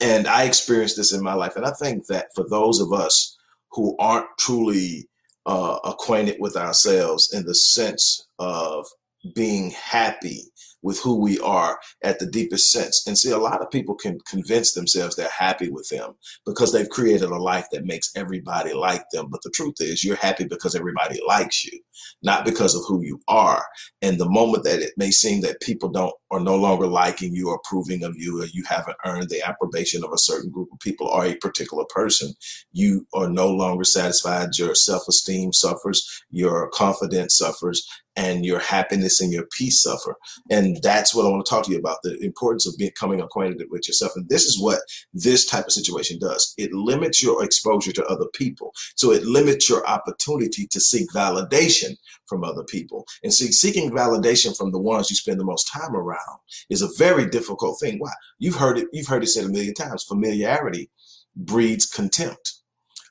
and 0.00 0.26
I 0.26 0.44
experienced 0.44 0.96
this 0.96 1.12
in 1.12 1.22
my 1.22 1.34
life, 1.34 1.54
and 1.56 1.66
I 1.66 1.72
think 1.72 2.06
that 2.06 2.28
for 2.34 2.46
those 2.48 2.80
of 2.80 2.92
us 2.92 3.36
who 3.72 3.94
aren't 3.98 4.26
truly 4.38 5.08
uh, 5.44 5.78
acquainted 5.84 6.36
with 6.40 6.56
ourselves 6.56 7.32
in 7.32 7.44
the 7.44 7.54
sense 7.54 8.26
of 8.38 8.86
being 9.34 9.70
happy 9.70 10.42
with 10.82 11.00
who 11.00 11.16
we 11.20 11.38
are 11.40 11.78
at 12.02 12.18
the 12.18 12.26
deepest 12.26 12.70
sense. 12.70 13.06
And 13.06 13.18
see, 13.18 13.30
a 13.30 13.38
lot 13.38 13.62
of 13.62 13.70
people 13.70 13.94
can 13.94 14.18
convince 14.28 14.72
themselves 14.72 15.16
they're 15.16 15.28
happy 15.28 15.68
with 15.68 15.88
them 15.88 16.14
because 16.44 16.72
they've 16.72 16.88
created 16.88 17.30
a 17.30 17.36
life 17.36 17.66
that 17.72 17.86
makes 17.86 18.12
everybody 18.16 18.72
like 18.72 19.04
them. 19.12 19.28
But 19.30 19.42
the 19.42 19.50
truth 19.50 19.76
is, 19.80 20.04
you're 20.04 20.16
happy 20.16 20.44
because 20.44 20.74
everybody 20.74 21.20
likes 21.26 21.64
you, 21.64 21.78
not 22.22 22.44
because 22.44 22.74
of 22.74 22.82
who 22.86 23.02
you 23.02 23.20
are. 23.28 23.64
And 24.02 24.18
the 24.18 24.28
moment 24.28 24.64
that 24.64 24.80
it 24.80 24.92
may 24.96 25.10
seem 25.10 25.40
that 25.42 25.60
people 25.60 25.88
don't 25.88 26.14
are 26.30 26.40
no 26.40 26.56
longer 26.56 26.86
liking 26.86 27.34
you 27.34 27.48
or 27.48 27.56
approving 27.56 28.02
of 28.02 28.14
you, 28.16 28.42
or 28.42 28.46
you 28.46 28.64
haven't 28.68 28.96
earned 29.04 29.28
the 29.28 29.42
approbation 29.46 30.04
of 30.04 30.12
a 30.12 30.18
certain 30.18 30.50
group 30.50 30.68
of 30.72 30.78
people 30.80 31.06
or 31.06 31.24
a 31.24 31.36
particular 31.36 31.84
person, 31.88 32.32
you 32.72 33.06
are 33.14 33.28
no 33.28 33.48
longer 33.48 33.84
satisfied. 33.84 34.56
Your 34.58 34.74
self 34.74 35.02
esteem 35.08 35.52
suffers, 35.52 36.24
your 36.30 36.68
confidence 36.70 37.36
suffers, 37.36 37.86
and 38.16 38.44
your 38.44 38.58
happiness 38.58 39.20
and 39.20 39.32
your 39.32 39.46
peace 39.52 39.82
suffer. 39.82 40.16
And 40.50 40.78
that's 40.82 41.14
what 41.14 41.26
I 41.26 41.28
want 41.28 41.44
to 41.44 41.50
talk 41.50 41.64
to 41.66 41.72
you 41.72 41.78
about 41.78 41.98
the 42.02 42.16
importance 42.24 42.66
of 42.66 42.78
becoming 42.78 43.20
acquainted 43.20 43.68
with 43.70 43.86
yourself. 43.86 44.12
And 44.16 44.28
this 44.28 44.44
is 44.44 44.60
what 44.60 44.80
this 45.12 45.44
type 45.44 45.66
of 45.66 45.72
situation 45.72 46.18
does 46.18 46.54
it 46.58 46.72
limits 46.72 47.22
your 47.22 47.44
exposure 47.44 47.92
to 47.92 48.06
other 48.06 48.26
people. 48.34 48.72
So 48.96 49.12
it 49.12 49.24
limits 49.24 49.68
your 49.68 49.86
opportunity 49.86 50.66
to 50.68 50.80
seek 50.80 51.10
validation 51.10 51.96
from 52.26 52.44
other 52.44 52.64
people. 52.64 53.06
And 53.22 53.32
see, 53.32 53.52
seeking 53.52 53.90
validation 53.90 54.56
from 54.56 54.72
the 54.72 54.80
ones 54.80 55.10
you 55.10 55.16
spend 55.16 55.38
the 55.38 55.44
most 55.44 55.70
time 55.72 55.94
around 55.94 56.38
is 56.70 56.82
a 56.82 56.88
very 56.96 57.26
difficult 57.26 57.78
thing. 57.80 57.98
Why? 57.98 58.12
You've 58.38 58.56
heard 58.56 58.78
it, 58.78 58.88
you've 58.92 59.06
heard 59.06 59.22
it 59.22 59.28
said 59.28 59.44
a 59.44 59.48
million 59.48 59.74
times 59.74 60.04
familiarity 60.04 60.90
breeds 61.36 61.86
contempt. 61.86 62.55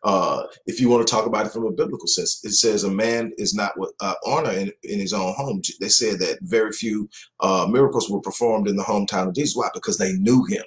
Uh, 0.06 0.44
if 0.68 0.80
you 0.80 0.88
want 0.88 1.06
to 1.06 1.12
talk 1.12 1.26
about 1.26 1.48
it 1.48 1.52
from 1.52 1.66
a 1.66 1.72
biblical 1.72 2.08
sense, 2.08 2.40
it 2.46 2.52
says 2.52 2.84
a 2.84 2.92
man 2.92 3.34
is 3.40 3.56
not 3.56 3.78
with 3.78 3.92
uh, 4.02 4.14
honor 4.26 4.52
in, 4.52 4.72
in 4.84 5.00
his 5.00 5.14
own 5.14 5.34
home. 5.34 5.62
They 5.82 5.90
said 5.90 6.20
that 6.20 6.38
very 6.44 6.72
few 6.72 7.10
uh, 7.40 7.68
miracles 7.70 8.10
were 8.10 8.22
performed 8.22 8.68
in 8.68 8.76
the 8.76 8.84
hometown 8.84 9.28
of 9.28 9.36
Jesus. 9.36 9.56
Why? 9.56 9.70
Because 9.74 9.98
they 9.98 10.14
knew 10.14 10.46
him. 10.46 10.64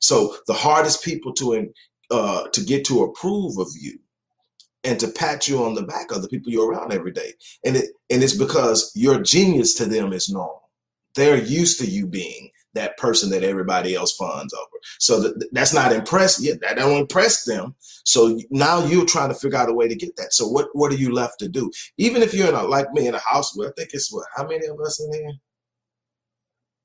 So 0.00 0.36
the 0.46 0.54
hardest 0.54 1.04
people 1.04 1.32
to 1.34 1.68
uh, 2.12 2.48
to 2.48 2.60
get 2.62 2.84
to 2.86 3.02
approve 3.02 3.58
of 3.58 3.68
you 3.78 3.98
and 4.84 5.00
to 5.00 5.08
pat 5.08 5.48
you 5.48 5.64
on 5.64 5.74
the 5.74 5.82
back 5.82 6.12
are 6.12 6.20
the 6.20 6.28
people 6.28 6.52
you're 6.52 6.70
around 6.70 6.92
every 6.92 7.12
day, 7.12 7.32
and 7.64 7.76
it 7.76 7.86
and 8.10 8.22
it's 8.22 8.36
because 8.36 8.92
your 8.94 9.20
genius 9.20 9.74
to 9.74 9.86
them 9.86 10.12
is 10.12 10.30
normal. 10.30 10.70
They're 11.16 11.42
used 11.42 11.80
to 11.80 11.86
you 11.86 12.06
being 12.06 12.50
that 12.74 12.96
person 12.98 13.30
that 13.30 13.42
everybody 13.42 13.94
else 13.94 14.14
funds 14.16 14.54
over. 14.54 14.78
So 14.98 15.22
th- 15.22 15.50
that's 15.52 15.74
not 15.74 15.92
impressed 15.92 16.42
yet. 16.42 16.60
That 16.60 16.76
don't 16.76 17.00
impress 17.00 17.44
them. 17.44 17.74
So 18.04 18.38
now 18.50 18.84
you're 18.84 19.06
trying 19.06 19.30
to 19.30 19.34
figure 19.34 19.58
out 19.58 19.70
a 19.70 19.74
way 19.74 19.88
to 19.88 19.96
get 19.96 20.16
that. 20.16 20.32
So 20.32 20.46
what 20.46 20.68
what 20.72 20.92
are 20.92 20.96
you 20.96 21.12
left 21.12 21.38
to 21.40 21.48
do? 21.48 21.70
Even 21.96 22.22
if 22.22 22.34
you're 22.34 22.48
in 22.48 22.54
a 22.54 22.62
like 22.62 22.92
me 22.92 23.06
in 23.06 23.14
a 23.14 23.20
house 23.20 23.56
where 23.56 23.68
I 23.68 23.72
think 23.76 23.90
it's 23.92 24.12
what 24.12 24.26
how 24.36 24.46
many 24.46 24.66
of 24.66 24.80
us 24.80 25.00
in 25.00 25.12
here 25.12 25.32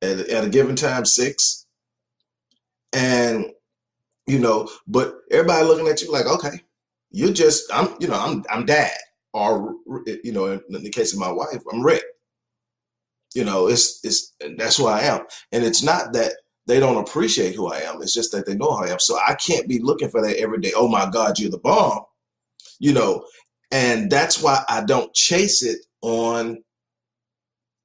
at, 0.01 0.29
at 0.29 0.43
a 0.45 0.49
given 0.49 0.75
time 0.75 1.05
six, 1.05 1.65
and 2.93 3.45
you 4.27 4.39
know, 4.39 4.69
but 4.87 5.15
everybody 5.31 5.65
looking 5.65 5.87
at 5.87 6.01
you 6.01 6.11
like, 6.11 6.25
okay, 6.25 6.61
you're 7.11 7.33
just 7.33 7.71
I'm 7.73 7.95
you 7.99 8.07
know 8.07 8.19
I'm 8.19 8.43
I'm 8.49 8.65
dad 8.65 8.97
or 9.33 9.75
you 10.23 10.31
know 10.31 10.45
in 10.47 10.61
the 10.69 10.89
case 10.89 11.13
of 11.13 11.19
my 11.19 11.31
wife 11.31 11.61
I'm 11.71 11.83
Rick 11.83 12.03
you 13.33 13.43
know, 13.43 13.67
it's 13.67 13.99
it's 14.03 14.33
that's 14.57 14.77
who 14.77 14.87
I 14.87 15.01
am. 15.01 15.21
And 15.51 15.63
it's 15.63 15.83
not 15.83 16.13
that 16.13 16.33
they 16.67 16.79
don't 16.79 16.97
appreciate 16.97 17.55
who 17.55 17.67
I 17.67 17.79
am. 17.79 18.01
It's 18.01 18.13
just 18.13 18.31
that 18.31 18.45
they 18.45 18.55
know 18.55 18.71
who 18.75 18.85
I 18.85 18.89
am. 18.89 18.99
So 18.99 19.17
I 19.17 19.35
can't 19.35 19.67
be 19.67 19.79
looking 19.79 20.09
for 20.09 20.21
that 20.21 20.37
every 20.37 20.59
day. 20.59 20.71
Oh 20.75 20.87
my 20.87 21.09
God, 21.09 21.39
you're 21.39 21.51
the 21.51 21.57
bomb. 21.57 22.03
You 22.79 22.93
know, 22.93 23.25
and 23.71 24.09
that's 24.09 24.41
why 24.41 24.63
I 24.69 24.83
don't 24.83 25.13
chase 25.13 25.63
it 25.63 25.79
on 26.01 26.63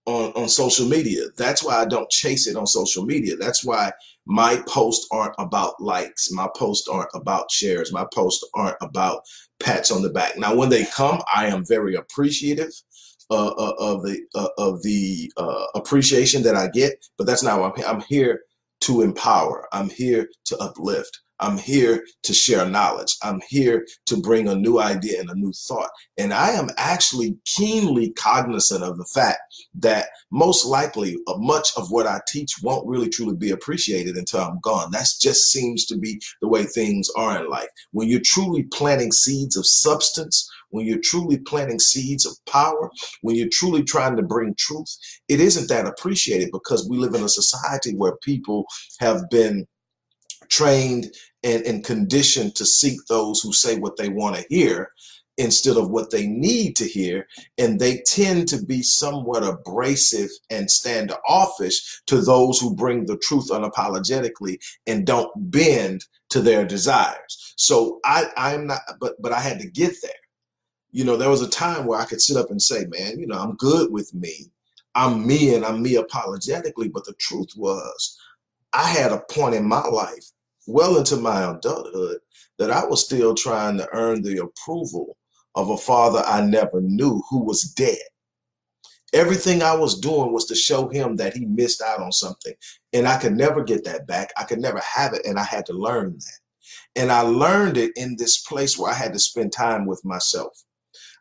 on 0.06 0.32
on 0.32 0.48
social 0.48 0.86
media. 0.86 1.24
That's 1.36 1.62
why 1.62 1.76
I 1.76 1.84
don't 1.86 2.10
chase 2.10 2.46
it 2.46 2.56
on 2.56 2.66
social 2.66 3.04
media. 3.04 3.36
That's 3.36 3.64
why 3.64 3.92
my 4.26 4.62
posts 4.68 5.06
aren't 5.10 5.34
about 5.38 5.80
likes. 5.80 6.30
My 6.30 6.48
posts 6.56 6.88
aren't 6.88 7.10
about 7.14 7.50
shares. 7.50 7.92
My 7.92 8.06
posts 8.12 8.46
aren't 8.54 8.76
about 8.80 9.22
pats 9.60 9.90
on 9.90 10.02
the 10.02 10.10
back. 10.10 10.36
Now, 10.36 10.54
when 10.54 10.68
they 10.68 10.84
come, 10.84 11.20
I 11.34 11.46
am 11.46 11.64
very 11.64 11.94
appreciative 11.94 12.72
uh, 13.30 13.52
of 13.78 14.02
the 14.02 14.20
uh, 14.34 14.48
of 14.58 14.82
the 14.82 15.30
appreciation 15.74 16.42
that 16.42 16.54
I 16.54 16.68
get, 16.68 16.94
but 17.16 17.26
that's 17.26 17.42
not 17.42 17.60
I'm, 17.60 17.84
I'm 17.84 18.00
here 18.02 18.40
to 18.80 19.02
empower. 19.02 19.68
I'm 19.72 19.90
here 19.90 20.28
to 20.46 20.56
uplift. 20.58 21.20
I'm 21.40 21.56
here 21.56 22.04
to 22.24 22.34
share 22.34 22.68
knowledge. 22.68 23.16
I'm 23.22 23.40
here 23.48 23.86
to 24.06 24.16
bring 24.16 24.48
a 24.48 24.56
new 24.56 24.80
idea 24.80 25.20
and 25.20 25.30
a 25.30 25.34
new 25.34 25.52
thought. 25.52 25.90
And 26.16 26.32
I 26.34 26.50
am 26.50 26.68
actually 26.76 27.36
keenly 27.44 28.10
cognizant 28.10 28.82
of 28.82 28.98
the 28.98 29.04
fact 29.04 29.40
that 29.78 30.08
most 30.32 30.66
likely 30.66 31.16
uh, 31.28 31.36
much 31.38 31.68
of 31.76 31.90
what 31.90 32.06
I 32.06 32.20
teach 32.28 32.54
won't 32.62 32.88
really 32.88 33.08
truly 33.08 33.36
be 33.36 33.50
appreciated 33.50 34.16
until 34.16 34.40
I'm 34.40 34.58
gone. 34.62 34.90
That 34.90 35.06
just 35.20 35.50
seems 35.50 35.86
to 35.86 35.96
be 35.96 36.20
the 36.40 36.48
way 36.48 36.64
things 36.64 37.08
are 37.16 37.40
in 37.40 37.48
life. 37.48 37.68
When 37.92 38.08
you're 38.08 38.20
truly 38.24 38.64
planting 38.72 39.12
seeds 39.12 39.56
of 39.56 39.66
substance, 39.66 40.50
when 40.70 40.86
you're 40.86 41.00
truly 41.02 41.38
planting 41.38 41.78
seeds 41.78 42.26
of 42.26 42.32
power, 42.46 42.90
when 43.22 43.36
you're 43.36 43.48
truly 43.52 43.82
trying 43.82 44.16
to 44.16 44.22
bring 44.22 44.54
truth, 44.58 44.96
it 45.28 45.40
isn't 45.40 45.68
that 45.68 45.86
appreciated 45.86 46.50
because 46.52 46.88
we 46.88 46.98
live 46.98 47.14
in 47.14 47.22
a 47.22 47.28
society 47.28 47.94
where 47.94 48.16
people 48.22 48.66
have 49.00 49.28
been 49.30 49.66
trained 50.48 51.12
and, 51.42 51.62
and 51.64 51.84
conditioned 51.84 52.54
to 52.56 52.66
seek 52.66 52.98
those 53.08 53.40
who 53.40 53.52
say 53.52 53.78
what 53.78 53.96
they 53.96 54.08
want 54.08 54.36
to 54.36 54.44
hear 54.48 54.90
instead 55.36 55.76
of 55.76 55.90
what 55.90 56.10
they 56.10 56.26
need 56.26 56.74
to 56.74 56.84
hear. 56.84 57.26
And 57.58 57.78
they 57.78 58.02
tend 58.06 58.48
to 58.48 58.64
be 58.64 58.82
somewhat 58.82 59.44
abrasive 59.44 60.30
and 60.50 60.68
standoffish 60.68 62.02
to 62.06 62.20
those 62.20 62.58
who 62.58 62.74
bring 62.74 63.06
the 63.06 63.18
truth 63.18 63.50
unapologetically 63.50 64.58
and 64.86 65.06
don't 65.06 65.30
bend 65.36 66.04
to 66.30 66.40
their 66.40 66.66
desires. 66.66 67.54
So 67.56 68.00
I, 68.04 68.26
I'm 68.36 68.66
not, 68.66 68.80
but 69.00 69.14
but 69.20 69.32
I 69.32 69.40
had 69.40 69.60
to 69.60 69.70
get 69.70 69.94
there 70.02 70.10
you 70.90 71.04
know, 71.04 71.16
there 71.16 71.30
was 71.30 71.42
a 71.42 71.50
time 71.50 71.86
where 71.86 72.00
I 72.00 72.04
could 72.04 72.20
sit 72.20 72.36
up 72.36 72.50
and 72.50 72.60
say, 72.60 72.86
man, 72.86 73.18
you 73.18 73.26
know, 73.26 73.38
I'm 73.38 73.56
good 73.56 73.92
with 73.92 74.14
me. 74.14 74.50
I'm 74.94 75.26
me 75.26 75.54
and 75.54 75.64
I'm 75.64 75.82
me 75.82 75.96
apologetically. 75.96 76.88
But 76.88 77.04
the 77.04 77.12
truth 77.14 77.50
was, 77.56 78.18
I 78.72 78.88
had 78.88 79.12
a 79.12 79.22
point 79.30 79.54
in 79.54 79.66
my 79.68 79.86
life, 79.86 80.24
well 80.66 80.96
into 80.96 81.16
my 81.16 81.50
adulthood, 81.50 82.18
that 82.58 82.70
I 82.70 82.84
was 82.84 83.04
still 83.04 83.34
trying 83.34 83.76
to 83.78 83.88
earn 83.92 84.22
the 84.22 84.38
approval 84.38 85.16
of 85.54 85.70
a 85.70 85.76
father 85.76 86.22
I 86.26 86.40
never 86.40 86.80
knew 86.80 87.22
who 87.30 87.44
was 87.44 87.62
dead. 87.62 87.98
Everything 89.14 89.62
I 89.62 89.74
was 89.74 89.98
doing 89.98 90.32
was 90.32 90.44
to 90.46 90.54
show 90.54 90.88
him 90.88 91.16
that 91.16 91.34
he 91.34 91.46
missed 91.46 91.80
out 91.80 92.00
on 92.00 92.12
something. 92.12 92.52
And 92.92 93.08
I 93.08 93.16
could 93.18 93.34
never 93.36 93.64
get 93.64 93.84
that 93.84 94.06
back. 94.06 94.30
I 94.36 94.44
could 94.44 94.58
never 94.58 94.80
have 94.80 95.14
it. 95.14 95.24
And 95.24 95.38
I 95.38 95.44
had 95.44 95.64
to 95.66 95.72
learn 95.72 96.14
that. 96.18 97.00
And 97.00 97.10
I 97.10 97.20
learned 97.20 97.78
it 97.78 97.92
in 97.96 98.16
this 98.16 98.38
place 98.38 98.76
where 98.76 98.90
I 98.90 98.94
had 98.94 99.14
to 99.14 99.18
spend 99.18 99.52
time 99.52 99.86
with 99.86 100.04
myself 100.04 100.62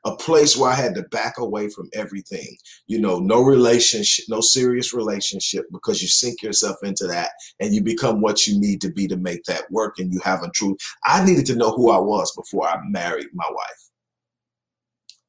a 0.08 0.16
place 0.16 0.56
where 0.56 0.70
I 0.70 0.76
had 0.76 0.96
to 0.96 1.04
back 1.04 1.38
away 1.38 1.70
from 1.70 1.90
everything. 1.94 2.56
You 2.88 3.00
know, 3.00 3.20
no 3.20 3.42
relationship, 3.42 4.26
no 4.30 4.40
serious 4.42 4.94
relationship, 4.94 5.66
because 5.72 6.02
you 6.02 6.08
sink 6.08 6.42
yourself 6.42 6.78
into 6.84 7.08
that 7.08 7.32
and 7.60 7.74
you 7.74 7.84
become 7.84 8.22
what 8.22 8.48
you 8.48 8.60
need 8.60 8.82
to 8.82 8.92
be 8.92 9.08
to 9.08 9.18
make 9.18 9.44
that 9.44 9.70
work 9.70 10.00
and 10.00 10.14
you 10.14 10.20
haven't 10.24 10.54
truth. 10.54 10.78
I 11.04 11.26
needed 11.26 11.46
to 11.48 11.56
know 11.56 11.72
who 11.72 11.92
I 11.92 12.00
was 12.00 12.34
before 12.36 12.68
I 12.68 12.78
married 12.88 13.28
my 13.34 13.50
wife. 13.50 13.90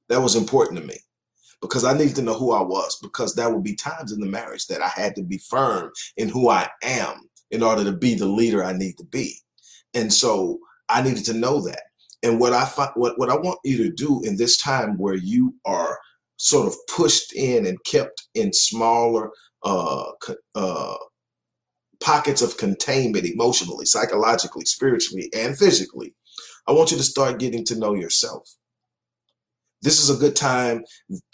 That 0.09 0.23
was 0.23 0.37
important 0.37 0.79
to 0.81 0.87
me 0.87 0.97
because 1.61 1.85
I 1.85 1.97
needed 1.97 2.17
to 2.17 2.23
know 2.23 2.39
who 2.39 2.53
I 2.53 2.63
was 2.63 2.99
because 3.03 3.35
there 3.35 3.51
would 3.51 3.65
be 3.65 3.75
times 3.75 4.13
in 4.13 4.21
the 4.21 4.27
marriage 4.27 4.67
that 4.69 4.81
I 4.81 4.89
had 4.89 5.17
to 5.17 5.23
be 5.23 5.39
firm 5.39 5.91
in 6.17 6.29
who 6.29 6.49
I 6.49 6.69
am 6.83 7.29
in 7.51 7.63
order 7.63 7.85
to 7.85 7.93
be 7.93 8.15
the 8.15 8.29
leader 8.29 8.63
I 8.63 8.73
need 8.73 8.97
to 8.99 9.05
be. 9.05 9.35
And 9.95 10.13
so 10.13 10.61
I 10.89 11.03
needed 11.03 11.25
to 11.27 11.35
know 11.35 11.61
that. 11.63 11.83
And 12.23 12.41
what 12.41 12.53
I 12.53 12.65
find, 12.65 12.91
what, 12.95 13.19
what 13.19 13.31
I 13.31 13.37
want 13.37 13.61
you 13.65 13.77
to 13.79 13.91
do 13.91 14.21
in 14.25 14.37
this 14.37 14.57
time 14.57 14.99
where 14.99 15.15
you 15.15 15.55
are 15.65 15.99
sort 16.37 16.67
of 16.67 16.75
pushed 16.95 17.35
in 17.35 17.67
and 17.67 17.83
kept 17.85 18.29
in 18.35 18.53
smaller 18.53 19.31
uh, 19.63 20.11
uh, 20.55 20.97
pockets 22.01 22.43
of 22.43 22.57
containment 22.57 23.27
emotionally, 23.27 23.85
psychologically, 23.85 24.65
spiritually, 24.65 25.31
and 25.35 25.59
physically, 25.59 26.15
I 26.67 26.73
want 26.73 26.91
you 26.91 26.97
to 26.97 27.03
start 27.03 27.39
getting 27.39 27.65
to 27.67 27.79
know 27.79 27.95
yourself. 27.95 28.49
This 29.83 30.01
is 30.01 30.11
a 30.11 30.19
good 30.19 30.37
time 30.37 30.85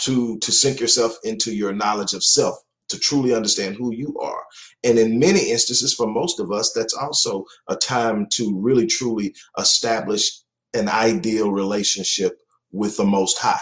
to 0.02 0.38
to 0.38 0.52
sink 0.52 0.80
yourself 0.80 1.16
into 1.24 1.54
your 1.54 1.72
knowledge 1.72 2.12
of 2.12 2.22
self 2.22 2.56
to 2.88 2.98
truly 2.98 3.34
understand 3.34 3.76
who 3.76 3.92
you 3.92 4.16
are. 4.20 4.42
And 4.84 4.98
in 4.98 5.18
many 5.18 5.50
instances, 5.50 5.94
for 5.94 6.06
most 6.06 6.38
of 6.38 6.52
us, 6.52 6.72
that's 6.74 6.94
also 6.94 7.44
a 7.68 7.76
time 7.76 8.26
to 8.32 8.56
really 8.58 8.86
truly 8.86 9.34
establish 9.58 10.43
an 10.74 10.88
ideal 10.88 11.50
relationship 11.50 12.38
with 12.72 12.96
the 12.96 13.04
Most 13.04 13.38
High. 13.38 13.58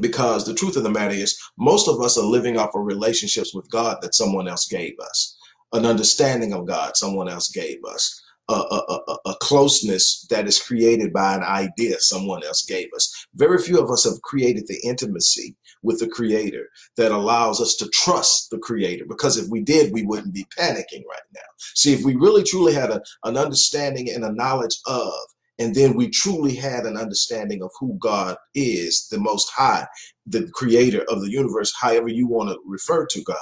Because 0.00 0.46
the 0.46 0.54
truth 0.54 0.76
of 0.76 0.82
the 0.82 0.90
matter 0.90 1.14
is, 1.14 1.38
most 1.58 1.88
of 1.88 2.00
us 2.00 2.18
are 2.18 2.24
living 2.24 2.56
off 2.56 2.74
of 2.74 2.84
relationships 2.84 3.54
with 3.54 3.70
God 3.70 3.98
that 4.02 4.14
someone 4.14 4.46
else 4.46 4.68
gave 4.68 4.94
us, 5.00 5.36
an 5.72 5.86
understanding 5.86 6.52
of 6.52 6.66
God 6.66 6.96
someone 6.96 7.28
else 7.28 7.50
gave 7.50 7.78
us, 7.84 8.22
a, 8.48 8.54
a, 8.54 9.16
a, 9.26 9.34
closeness 9.40 10.26
that 10.30 10.46
is 10.46 10.60
created 10.60 11.12
by 11.12 11.34
an 11.34 11.42
idea 11.42 12.00
someone 12.00 12.42
else 12.44 12.64
gave 12.64 12.88
us. 12.96 13.26
Very 13.34 13.58
few 13.58 13.78
of 13.78 13.90
us 13.90 14.04
have 14.04 14.22
created 14.22 14.66
the 14.66 14.80
intimacy 14.84 15.54
with 15.82 16.00
the 16.00 16.08
creator 16.08 16.68
that 16.96 17.12
allows 17.12 17.60
us 17.60 17.76
to 17.76 17.88
trust 17.90 18.50
the 18.50 18.58
creator 18.58 19.04
because 19.06 19.36
if 19.36 19.48
we 19.50 19.60
did, 19.60 19.92
we 19.92 20.02
wouldn't 20.02 20.32
be 20.32 20.46
panicking 20.58 21.04
right 21.10 21.28
now. 21.34 21.40
See, 21.74 21.92
if 21.92 22.04
we 22.04 22.16
really 22.16 22.42
truly 22.42 22.72
had 22.72 22.90
a, 22.90 23.02
an 23.24 23.36
understanding 23.36 24.08
and 24.10 24.24
a 24.24 24.32
knowledge 24.32 24.78
of, 24.86 25.12
and 25.58 25.74
then 25.74 25.94
we 25.94 26.10
truly 26.10 26.54
had 26.54 26.84
an 26.86 26.96
understanding 26.96 27.62
of 27.62 27.70
who 27.80 27.96
God 28.00 28.36
is, 28.54 29.08
the 29.08 29.18
Most 29.18 29.50
High, 29.50 29.86
the 30.26 30.48
creator 30.54 31.04
of 31.08 31.20
the 31.20 31.30
universe, 31.30 31.74
however 31.78 32.08
you 32.08 32.28
want 32.28 32.50
to 32.50 32.58
refer 32.66 33.06
to 33.06 33.22
God. 33.22 33.36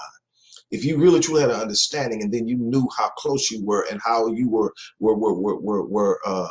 If 0.70 0.84
you 0.84 0.98
really 0.98 1.20
truly 1.20 1.42
had 1.42 1.50
an 1.50 1.60
understanding 1.60 2.22
and 2.22 2.32
then 2.32 2.48
you 2.48 2.56
knew 2.58 2.88
how 2.98 3.10
close 3.10 3.50
you 3.50 3.64
were 3.64 3.86
and 3.90 4.00
how 4.04 4.28
you 4.28 4.48
were 4.50 4.72
were 5.00 5.16
were 5.16 5.34
were 5.34 5.60
were, 5.60 5.86
were 5.86 6.20
um, 6.28 6.48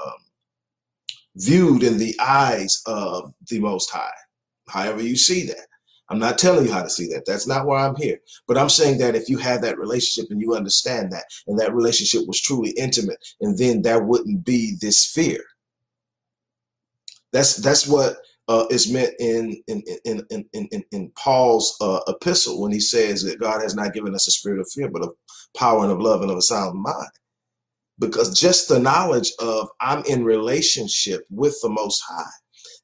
viewed 1.35 1.83
in 1.83 1.97
the 1.97 2.15
eyes 2.19 2.81
of 2.87 3.33
the 3.49 3.59
most 3.59 3.91
high 3.91 4.11
however 4.69 5.01
you 5.03 5.17
see 5.17 5.45
that. 5.47 5.67
I'm 6.09 6.19
not 6.19 6.37
telling 6.37 6.65
you 6.67 6.71
how 6.71 6.83
to 6.83 6.89
see 6.89 7.07
that. 7.09 7.25
That's 7.25 7.47
not 7.47 7.65
why 7.65 7.85
i'm 7.85 7.95
here. 7.95 8.19
But 8.47 8.57
i'm 8.57 8.69
saying 8.69 8.99
that 8.99 9.15
if 9.15 9.29
you 9.29 9.37
have 9.39 9.61
that 9.63 9.79
relationship 9.79 10.31
and 10.31 10.41
you 10.41 10.55
understand 10.55 11.11
that 11.11 11.25
and 11.47 11.59
that 11.59 11.75
relationship 11.75 12.27
was 12.27 12.41
truly 12.41 12.71
intimate 12.71 13.19
and 13.41 13.57
then 13.57 13.81
there 13.81 14.03
wouldn't 14.03 14.45
be 14.45 14.75
this 14.81 15.05
fear 15.05 15.43
that's 17.35 17.57
that's 17.57 17.85
what 17.85 18.15
uh, 18.47 18.65
is 18.69 18.91
meant 18.91 19.13
in 19.19 19.61
in 19.67 19.83
in 20.05 20.25
in 20.29 20.47
in, 20.53 20.83
in 20.91 21.11
Paul's 21.17 21.75
uh, 21.81 21.99
epistle 22.07 22.61
when 22.61 22.71
he 22.71 22.79
says 22.79 23.23
that 23.23 23.41
God 23.41 23.61
has 23.61 23.75
not 23.75 23.93
given 23.93 24.15
us 24.15 24.27
a 24.27 24.31
spirit 24.31 24.61
of 24.61 24.69
fear, 24.73 24.89
but 24.89 25.01
of 25.01 25.13
power 25.57 25.83
and 25.83 25.91
of 25.91 25.99
love 25.99 26.21
and 26.21 26.31
of 26.31 26.37
a 26.37 26.41
sound 26.41 26.81
mind. 26.81 27.09
Because 27.99 28.39
just 28.39 28.69
the 28.69 28.79
knowledge 28.79 29.33
of 29.39 29.67
I'm 29.81 30.03
in 30.05 30.23
relationship 30.23 31.25
with 31.29 31.59
the 31.61 31.69
Most 31.69 32.01
High, 32.07 32.23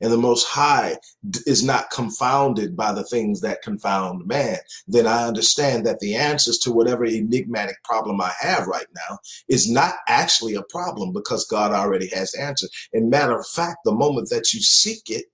and 0.01 0.12
the 0.12 0.17
Most 0.17 0.48
High 0.48 0.98
is 1.46 1.63
not 1.63 1.91
confounded 1.91 2.75
by 2.75 2.91
the 2.91 3.03
things 3.03 3.41
that 3.41 3.62
confound 3.62 4.27
man, 4.27 4.58
then 4.88 5.08
I 5.08 5.27
understand 5.27 5.86
that 5.86 6.00
the 6.00 6.15
answers 6.15 6.58
to 6.60 6.72
whatever 6.72 7.05
enigmatic 7.05 7.81
problem 7.84 8.20
I 8.20 8.34
have 8.39 8.67
right 8.67 8.88
now 8.96 9.20
is 9.48 9.70
not 9.70 9.96
actually 10.08 10.55
a 10.55 10.63
problem 10.63 11.13
because 11.13 11.46
God 11.46 11.72
already 11.72 12.08
has 12.10 12.34
answers. 12.34 12.72
And 12.93 13.10
matter 13.10 13.38
of 13.38 13.48
fact, 13.48 13.77
the 13.86 13.93
moment 13.93 14.29
that 14.29 14.53
you 14.53 14.62
seek 14.62 15.10
it, 15.10 15.25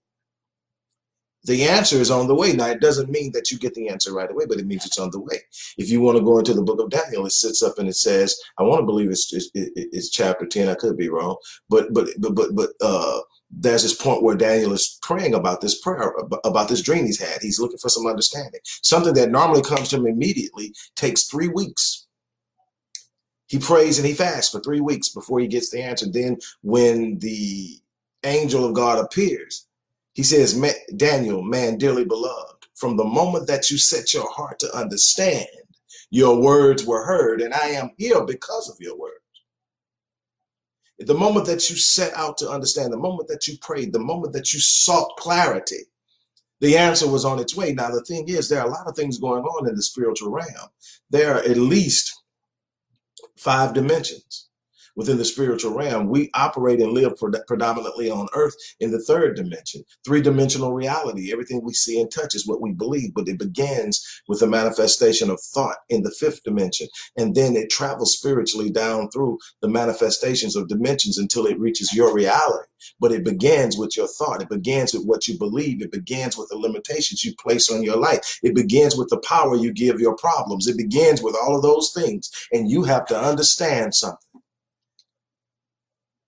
the 1.47 1.63
answer 1.63 1.95
is 1.95 2.11
on 2.11 2.27
the 2.27 2.35
way. 2.35 2.51
Now, 2.51 2.67
it 2.67 2.81
doesn't 2.81 3.09
mean 3.09 3.31
that 3.31 3.51
you 3.51 3.57
get 3.57 3.73
the 3.73 3.87
answer 3.87 4.13
right 4.13 4.29
away, 4.29 4.45
but 4.47 4.59
it 4.59 4.67
means 4.67 4.85
it's 4.85 4.99
on 4.99 5.11
the 5.11 5.19
way. 5.19 5.39
If 5.77 5.89
you 5.89 6.01
want 6.01 6.17
to 6.17 6.23
go 6.23 6.37
into 6.37 6.53
the 6.53 6.61
book 6.61 6.79
of 6.79 6.89
Daniel, 6.89 7.25
it 7.25 7.31
sits 7.31 7.63
up 7.63 7.79
and 7.79 7.87
it 7.87 7.95
says, 7.95 8.37
I 8.57 8.63
want 8.63 8.81
to 8.81 8.85
believe 8.85 9.09
it's, 9.09 9.33
it's, 9.33 9.49
it's 9.53 10.09
chapter 10.09 10.45
10. 10.45 10.67
I 10.67 10.75
could 10.75 10.97
be 10.97 11.09
wrong, 11.09 11.37
but, 11.69 11.93
but, 11.93 12.09
but, 12.19 12.35
but, 12.35 12.55
but, 12.55 12.69
uh, 12.81 13.21
there's 13.49 13.83
this 13.83 13.95
point 13.95 14.23
where 14.23 14.35
Daniel 14.35 14.73
is 14.73 14.99
praying 15.01 15.33
about 15.33 15.61
this 15.61 15.79
prayer, 15.79 16.13
about 16.43 16.67
this 16.67 16.81
dream 16.81 17.05
he's 17.05 17.21
had. 17.21 17.41
He's 17.41 17.61
looking 17.61 17.77
for 17.77 17.87
some 17.87 18.05
understanding. 18.05 18.59
Something 18.83 19.13
that 19.13 19.31
normally 19.31 19.61
comes 19.61 19.87
to 19.89 19.95
him 19.95 20.05
immediately 20.05 20.73
takes 20.97 21.27
three 21.27 21.47
weeks. 21.47 22.07
He 23.47 23.57
prays 23.57 23.97
and 23.97 24.05
he 24.05 24.13
fasts 24.13 24.51
for 24.51 24.59
three 24.59 24.81
weeks 24.81 25.07
before 25.07 25.39
he 25.39 25.47
gets 25.47 25.69
the 25.69 25.81
answer. 25.81 26.07
Then, 26.11 26.37
when 26.61 27.19
the 27.19 27.79
angel 28.25 28.65
of 28.65 28.73
God 28.73 28.99
appears, 28.99 29.66
he 30.17 30.23
says, 30.23 30.59
Daniel, 30.95 31.43
man 31.43 31.77
dearly 31.77 32.03
beloved, 32.03 32.65
from 32.73 32.97
the 32.97 33.05
moment 33.05 33.45
that 33.45 33.69
you 33.69 33.77
set 33.77 34.15
your 34.15 34.27
heart 34.33 34.57
to 34.59 34.75
understand, 34.75 35.45
your 36.09 36.41
words 36.41 36.83
were 36.83 37.05
heard, 37.05 37.39
and 37.39 37.53
I 37.53 37.67
am 37.67 37.91
here 37.99 38.25
because 38.25 38.67
of 38.67 38.77
your 38.79 38.97
words. 38.97 39.13
The 40.97 41.13
moment 41.13 41.45
that 41.45 41.69
you 41.69 41.75
set 41.75 42.15
out 42.15 42.35
to 42.39 42.49
understand, 42.49 42.91
the 42.91 42.97
moment 42.97 43.27
that 43.27 43.47
you 43.47 43.59
prayed, 43.59 43.93
the 43.93 43.99
moment 43.99 44.33
that 44.33 44.55
you 44.55 44.59
sought 44.59 45.15
clarity, 45.19 45.83
the 46.61 46.79
answer 46.79 47.07
was 47.07 47.23
on 47.23 47.37
its 47.37 47.55
way. 47.55 47.71
Now, 47.73 47.91
the 47.91 48.03
thing 48.03 48.27
is, 48.27 48.49
there 48.49 48.61
are 48.61 48.67
a 48.67 48.71
lot 48.71 48.87
of 48.87 48.95
things 48.95 49.19
going 49.19 49.43
on 49.43 49.69
in 49.69 49.75
the 49.75 49.83
spiritual 49.83 50.31
realm. 50.31 50.69
There 51.11 51.35
are 51.35 51.41
at 51.41 51.57
least 51.57 52.11
five 53.37 53.75
dimensions 53.75 54.46
within 54.97 55.17
the 55.17 55.25
spiritual 55.25 55.73
realm. 55.75 56.09
We 56.09 56.31
operate 56.35 56.81
and 56.81 56.93
live 56.93 57.13
predominantly 57.47 58.11
on 58.11 58.29
earth 58.35 58.55
in 58.81 58.91
the 58.91 59.01
third 59.01 59.37
dimension, 59.37 59.83
three 60.05 60.21
dimensional 60.21 60.73
reality. 60.73 61.33
Everything 61.33 61.61
we 61.63 61.73
see 61.73 62.01
and 62.01 62.11
touch 62.11 62.35
is 62.35 62.47
what 62.47 62.61
we 62.61 62.73
believe, 62.73 63.13
but 63.15 63.29
it 63.29 63.39
begins 63.39 64.05
with 64.27 64.41
the 64.41 64.47
manifestation 64.47 65.31
of 65.31 65.41
thought 65.41 65.77
in 65.89 66.03
the 66.03 66.11
fifth 66.11 66.43
dimension. 66.43 66.89
And 67.17 67.35
then 67.35 67.55
it 67.55 67.71
travels 67.71 68.17
spiritually 68.17 68.71
down 68.71 69.09
through 69.11 69.39
the 69.61 69.69
manifestations 69.69 70.57
of 70.57 70.69
dimensions 70.69 71.19
until 71.19 71.47
it 71.47 71.59
reaches 71.59 71.93
your 71.93 72.13
reality. 72.13 72.67
But 72.99 73.13
it 73.13 73.25
begins 73.25 73.77
with 73.77 73.97
your 73.97 74.07
thought. 74.07 74.43
It 74.43 74.49
begins 74.49 74.93
with 74.93 75.05
what 75.05 75.27
you 75.27 75.37
believe. 75.37 75.81
It 75.81 75.91
begins 75.91 76.37
with 76.37 76.49
the 76.49 76.57
limitations 76.57 77.25
you 77.25 77.33
place 77.41 77.71
on 77.71 77.83
your 77.83 77.97
life. 77.97 78.39
It 78.43 78.55
begins 78.55 78.97
with 78.97 79.09
the 79.09 79.19
power 79.19 79.55
you 79.55 79.73
give 79.73 79.99
your 79.99 80.15
problems. 80.17 80.67
It 80.67 80.77
begins 80.77 81.23
with 81.23 81.35
all 81.41 81.55
of 81.55 81.63
those 81.63 81.93
things. 81.93 82.29
And 82.51 82.69
you 82.71 82.83
have 82.83 83.05
to 83.07 83.19
understand 83.19 83.95
something. 83.95 84.26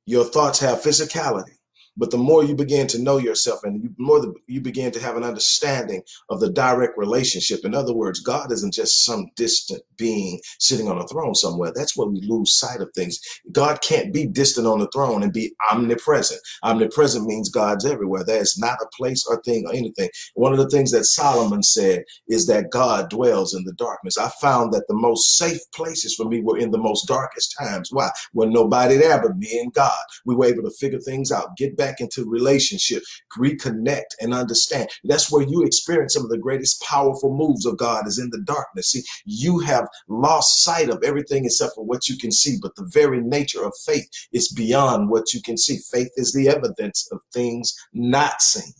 Your 0.09 0.25
thoughts 0.25 0.57
have 0.61 0.81
physicality. 0.81 1.58
But 1.99 2.11
the 2.11 2.17
more 2.17 2.43
you 2.43 2.55
begin 2.55 2.87
to 2.87 3.01
know 3.01 3.17
yourself 3.17 3.63
and 3.63 3.83
the 3.83 3.93
more 3.97 4.33
you 4.47 4.61
begin 4.61 4.91
to 4.91 5.01
have 5.01 5.17
an 5.17 5.23
understanding 5.23 6.01
of 6.29 6.39
the 6.39 6.49
direct 6.49 6.97
relationship. 6.97 7.65
In 7.65 7.75
other 7.75 7.93
words, 7.93 8.21
God 8.21 8.51
isn't 8.51 8.73
just 8.73 9.03
some 9.03 9.27
distant 9.35 9.81
being 9.97 10.39
sitting 10.59 10.87
on 10.87 10.97
a 10.97 11.07
throne 11.07 11.35
somewhere. 11.35 11.71
That's 11.75 11.97
where 11.97 12.07
we 12.07 12.21
lose 12.21 12.55
sight 12.55 12.81
of 12.81 12.89
things. 12.95 13.19
God 13.51 13.81
can't 13.81 14.13
be 14.13 14.25
distant 14.25 14.65
on 14.65 14.79
the 14.79 14.87
throne 14.87 15.23
and 15.23 15.33
be 15.33 15.53
omnipresent. 15.71 16.39
Omnipresent 16.63 17.25
means 17.25 17.49
God's 17.49 17.85
everywhere. 17.85 18.23
There 18.23 18.41
is 18.41 18.57
not 18.57 18.81
a 18.81 18.87
place 18.95 19.25
or 19.29 19.41
thing 19.41 19.65
or 19.67 19.73
anything. 19.73 20.09
One 20.35 20.53
of 20.53 20.59
the 20.59 20.69
things 20.69 20.91
that 20.91 21.03
Solomon 21.03 21.61
said 21.63 22.03
is 22.27 22.47
that 22.47 22.71
God 22.71 23.09
dwells 23.09 23.53
in 23.53 23.63
the 23.65 23.73
darkness. 23.73 24.17
I 24.17 24.29
found 24.41 24.73
that 24.73 24.87
the 24.87 24.95
most 24.95 25.35
safe 25.35 25.59
places 25.75 26.15
for 26.15 26.25
me 26.25 26.41
were 26.41 26.57
in 26.57 26.71
the 26.71 26.77
most 26.77 27.07
darkest 27.07 27.55
times. 27.59 27.89
Why? 27.91 28.09
When 28.31 28.53
nobody 28.53 28.95
there 28.95 29.21
but 29.21 29.37
me 29.37 29.59
and 29.59 29.73
God. 29.73 29.91
We 30.25 30.35
were 30.35 30.45
able 30.45 30.63
to 30.63 30.71
figure 30.71 30.99
things 30.99 31.31
out, 31.31 31.57
get 31.57 31.75
back 31.75 31.88
back 31.89 31.99
into 31.99 32.29
relationship, 32.29 33.03
reconnect 33.37 34.15
and 34.21 34.33
understand. 34.33 34.89
That's 35.03 35.31
where 35.31 35.45
you 35.47 35.63
experience 35.63 36.13
some 36.13 36.23
of 36.23 36.29
the 36.29 36.37
greatest 36.37 36.81
powerful 36.83 37.35
moves 37.35 37.65
of 37.65 37.77
God 37.77 38.07
is 38.07 38.19
in 38.19 38.29
the 38.31 38.41
darkness. 38.41 38.91
See, 38.91 39.03
you 39.25 39.59
have 39.59 39.87
lost 40.07 40.63
sight 40.63 40.89
of 40.89 41.03
everything 41.03 41.45
except 41.45 41.75
for 41.75 41.85
what 41.85 42.07
you 42.07 42.17
can 42.17 42.31
see, 42.31 42.57
but 42.61 42.75
the 42.75 42.89
very 42.93 43.21
nature 43.21 43.63
of 43.63 43.73
faith 43.85 44.07
is 44.31 44.51
beyond 44.51 45.09
what 45.09 45.33
you 45.33 45.41
can 45.41 45.57
see. 45.57 45.77
Faith 45.91 46.11
is 46.15 46.33
the 46.33 46.49
evidence 46.49 47.07
of 47.11 47.19
things 47.33 47.75
not 47.93 48.41
seen. 48.41 48.73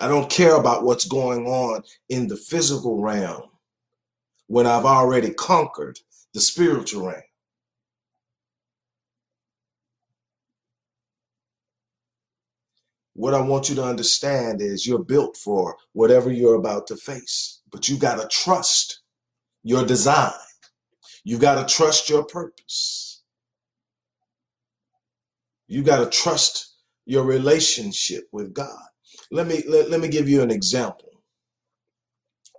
I 0.00 0.06
don't 0.06 0.30
care 0.30 0.54
about 0.54 0.84
what's 0.84 1.06
going 1.06 1.46
on 1.46 1.82
in 2.08 2.28
the 2.28 2.36
physical 2.36 3.02
realm 3.02 3.42
when 4.46 4.66
I've 4.66 4.84
already 4.84 5.30
conquered 5.30 5.98
the 6.34 6.40
spiritual 6.40 7.08
realm. 7.08 7.22
What 13.18 13.34
I 13.34 13.40
want 13.40 13.68
you 13.68 13.74
to 13.74 13.84
understand 13.84 14.62
is 14.62 14.86
you're 14.86 15.02
built 15.02 15.36
for 15.36 15.76
whatever 15.92 16.30
you're 16.30 16.54
about 16.54 16.86
to 16.86 16.96
face, 16.96 17.60
but 17.72 17.88
you 17.88 17.98
got 17.98 18.20
to 18.22 18.28
trust 18.28 19.00
your 19.64 19.84
design. 19.84 20.30
You 21.24 21.36
got 21.36 21.56
to 21.66 21.74
trust 21.74 22.08
your 22.08 22.24
purpose. 22.24 23.22
You 25.66 25.82
got 25.82 25.98
to 25.98 26.16
trust 26.16 26.76
your 27.06 27.24
relationship 27.24 28.28
with 28.30 28.54
God. 28.54 28.86
Let 29.32 29.48
me 29.48 29.64
let, 29.68 29.90
let 29.90 30.00
me 30.00 30.06
give 30.06 30.28
you 30.28 30.42
an 30.42 30.52
example 30.52 31.07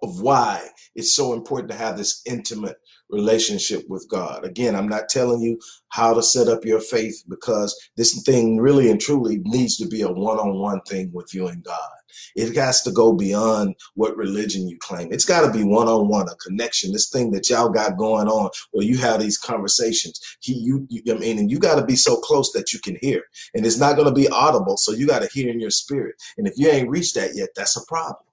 of 0.04 0.22
why 0.22 0.68
it's 0.96 1.16
so 1.16 1.34
important 1.34 1.72
to 1.72 1.78
have 1.78 1.98
this 1.98 2.22
intimate 2.26 2.78
relationship 3.10 3.84
with 3.90 4.08
God. 4.10 4.46
Again, 4.46 4.76
I'm 4.76 4.88
not 4.88 5.10
telling 5.10 5.42
you 5.42 5.60
how 5.90 6.14
to 6.14 6.22
set 6.22 6.48
up 6.48 6.66
your 6.66 6.80
faith 6.80 7.24
because 7.28 7.76
this 7.98 8.22
thing 8.24 8.58
really 8.58 8.90
and 8.90 9.02
truly 9.02 9.40
needs 9.44 9.78
to 9.78 9.88
be 9.88 10.02
a 10.02 10.12
one 10.12 10.38
on 10.38 10.60
one 10.60 10.82
thing 10.82 11.12
with 11.14 11.34
you 11.34 11.48
and 11.48 11.64
God. 11.64 11.90
It 12.36 12.56
has 12.56 12.82
to 12.84 12.92
go 12.92 13.14
beyond 13.14 13.76
what 13.96 14.18
religion 14.18 14.68
you 14.68 14.78
claim. 14.80 15.12
It's 15.12 15.26
got 15.26 15.46
to 15.46 15.52
be 15.52 15.64
one 15.64 15.88
on 15.88 16.08
one, 16.08 16.28
a 16.28 16.36
connection. 16.36 16.92
This 16.92 17.10
thing 17.10 17.32
that 17.32 17.50
y'all 17.50 17.70
got 17.70 17.98
going 17.98 18.28
on, 18.28 18.50
where 18.72 18.86
you 18.86 18.98
have 18.98 19.22
these 19.22 19.38
conversations. 19.38 20.20
He, 20.40 20.54
you, 20.54 20.88
you 20.90 21.02
I 21.14 21.18
mean, 21.18 21.38
and 21.38 21.52
you 21.52 21.60
got 21.60 21.76
to 21.76 21.86
be 21.86 21.96
so 21.96 22.18
close 22.18 22.52
that 22.54 22.74
you 22.74 22.80
can 22.80 22.98
hear, 23.02 23.24
and 23.54 23.66
it's 23.66 23.80
not 23.80 23.96
going 23.96 24.08
to 24.08 24.14
be 24.14 24.28
audible. 24.30 24.78
So 24.78 24.92
you 24.92 25.08
got 25.08 25.22
to 25.22 25.30
hear 25.32 25.50
in 25.50 25.60
your 25.60 25.70
spirit. 25.70 26.16
And 26.38 26.48
if 26.48 26.54
you 26.58 26.70
ain't 26.70 26.90
reached 26.90 27.16
that 27.16 27.36
yet, 27.36 27.50
that's 27.56 27.78
a 27.78 27.86
problem. 27.86 28.24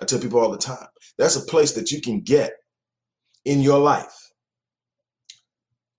I 0.00 0.04
tell 0.04 0.20
people 0.20 0.40
all 0.40 0.50
the 0.50 0.58
time. 0.58 0.86
That's 1.18 1.36
a 1.36 1.46
place 1.46 1.72
that 1.72 1.90
you 1.90 2.00
can 2.00 2.20
get 2.20 2.52
in 3.44 3.60
your 3.60 3.78
life 3.78 4.30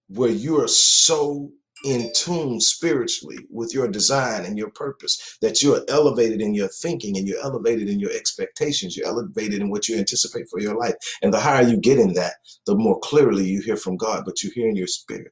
where 0.08 0.30
you 0.30 0.60
are 0.62 0.68
so 0.68 1.52
in 1.84 2.12
tune 2.14 2.60
spiritually 2.60 3.38
with 3.50 3.74
your 3.74 3.88
design 3.88 4.46
and 4.46 4.58
your 4.58 4.70
purpose, 4.72 5.38
that 5.42 5.64
you're 5.64 5.82
elevated 5.90 6.42
in 6.42 6.54
your 6.54 6.68
thinking 6.68 7.18
and 7.18 7.28
you're 7.28 7.42
elevated 7.42 7.90
in 7.90 8.00
your 8.00 8.12
expectations, 8.12 8.96
you're 8.96 9.08
elevated 9.08 9.62
in 9.62 9.70
what 9.70 9.88
you 9.88 9.98
anticipate 9.98 10.48
for 10.50 10.60
your 10.60 10.76
life. 10.78 10.94
And 11.24 11.34
the 11.34 11.40
higher 11.40 11.68
you 11.68 11.78
get 11.78 11.98
in 11.98 12.14
that, 12.14 12.34
the 12.68 12.76
more 12.76 13.00
clearly 13.00 13.46
you 13.46 13.62
hear 13.62 13.78
from 13.78 13.98
God, 13.98 14.24
but 14.26 14.44
you 14.44 14.52
hear 14.54 14.70
in 14.70 14.76
your 14.76 14.88
spirit. 14.88 15.32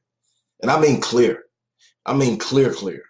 And 0.60 0.70
I 0.70 0.80
mean 0.80 1.00
clear. 1.00 1.44
I 2.04 2.14
mean 2.14 2.38
clear, 2.38 2.72
clear. 2.72 3.02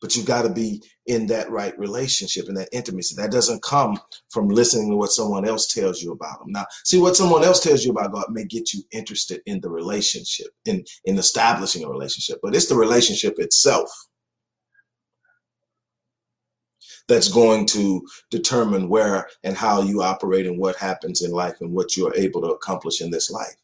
But 0.00 0.16
you 0.16 0.22
got 0.22 0.42
to 0.42 0.50
be 0.50 0.82
in 1.06 1.26
that 1.26 1.50
right 1.50 1.76
relationship 1.78 2.46
and 2.48 2.56
that 2.56 2.68
intimacy. 2.72 3.16
That 3.16 3.32
doesn't 3.32 3.62
come 3.62 3.98
from 4.28 4.48
listening 4.48 4.90
to 4.90 4.96
what 4.96 5.10
someone 5.10 5.46
else 5.46 5.66
tells 5.66 6.02
you 6.02 6.12
about 6.12 6.38
them. 6.38 6.52
Now, 6.52 6.66
see 6.84 7.00
what 7.00 7.16
someone 7.16 7.42
else 7.42 7.60
tells 7.60 7.84
you 7.84 7.90
about 7.90 8.12
God 8.12 8.26
may 8.30 8.44
get 8.44 8.72
you 8.72 8.82
interested 8.92 9.40
in 9.46 9.60
the 9.60 9.70
relationship, 9.70 10.48
in, 10.66 10.84
in 11.04 11.18
establishing 11.18 11.84
a 11.84 11.88
relationship, 11.88 12.38
but 12.42 12.54
it's 12.54 12.68
the 12.68 12.76
relationship 12.76 13.38
itself 13.38 13.90
that's 17.08 17.28
going 17.28 17.66
to 17.66 18.06
determine 18.30 18.88
where 18.88 19.28
and 19.42 19.56
how 19.56 19.82
you 19.82 20.02
operate 20.02 20.46
and 20.46 20.58
what 20.58 20.76
happens 20.76 21.22
in 21.22 21.32
life 21.32 21.56
and 21.60 21.72
what 21.72 21.96
you're 21.96 22.14
able 22.14 22.42
to 22.42 22.48
accomplish 22.48 23.00
in 23.00 23.10
this 23.10 23.30
life. 23.30 23.56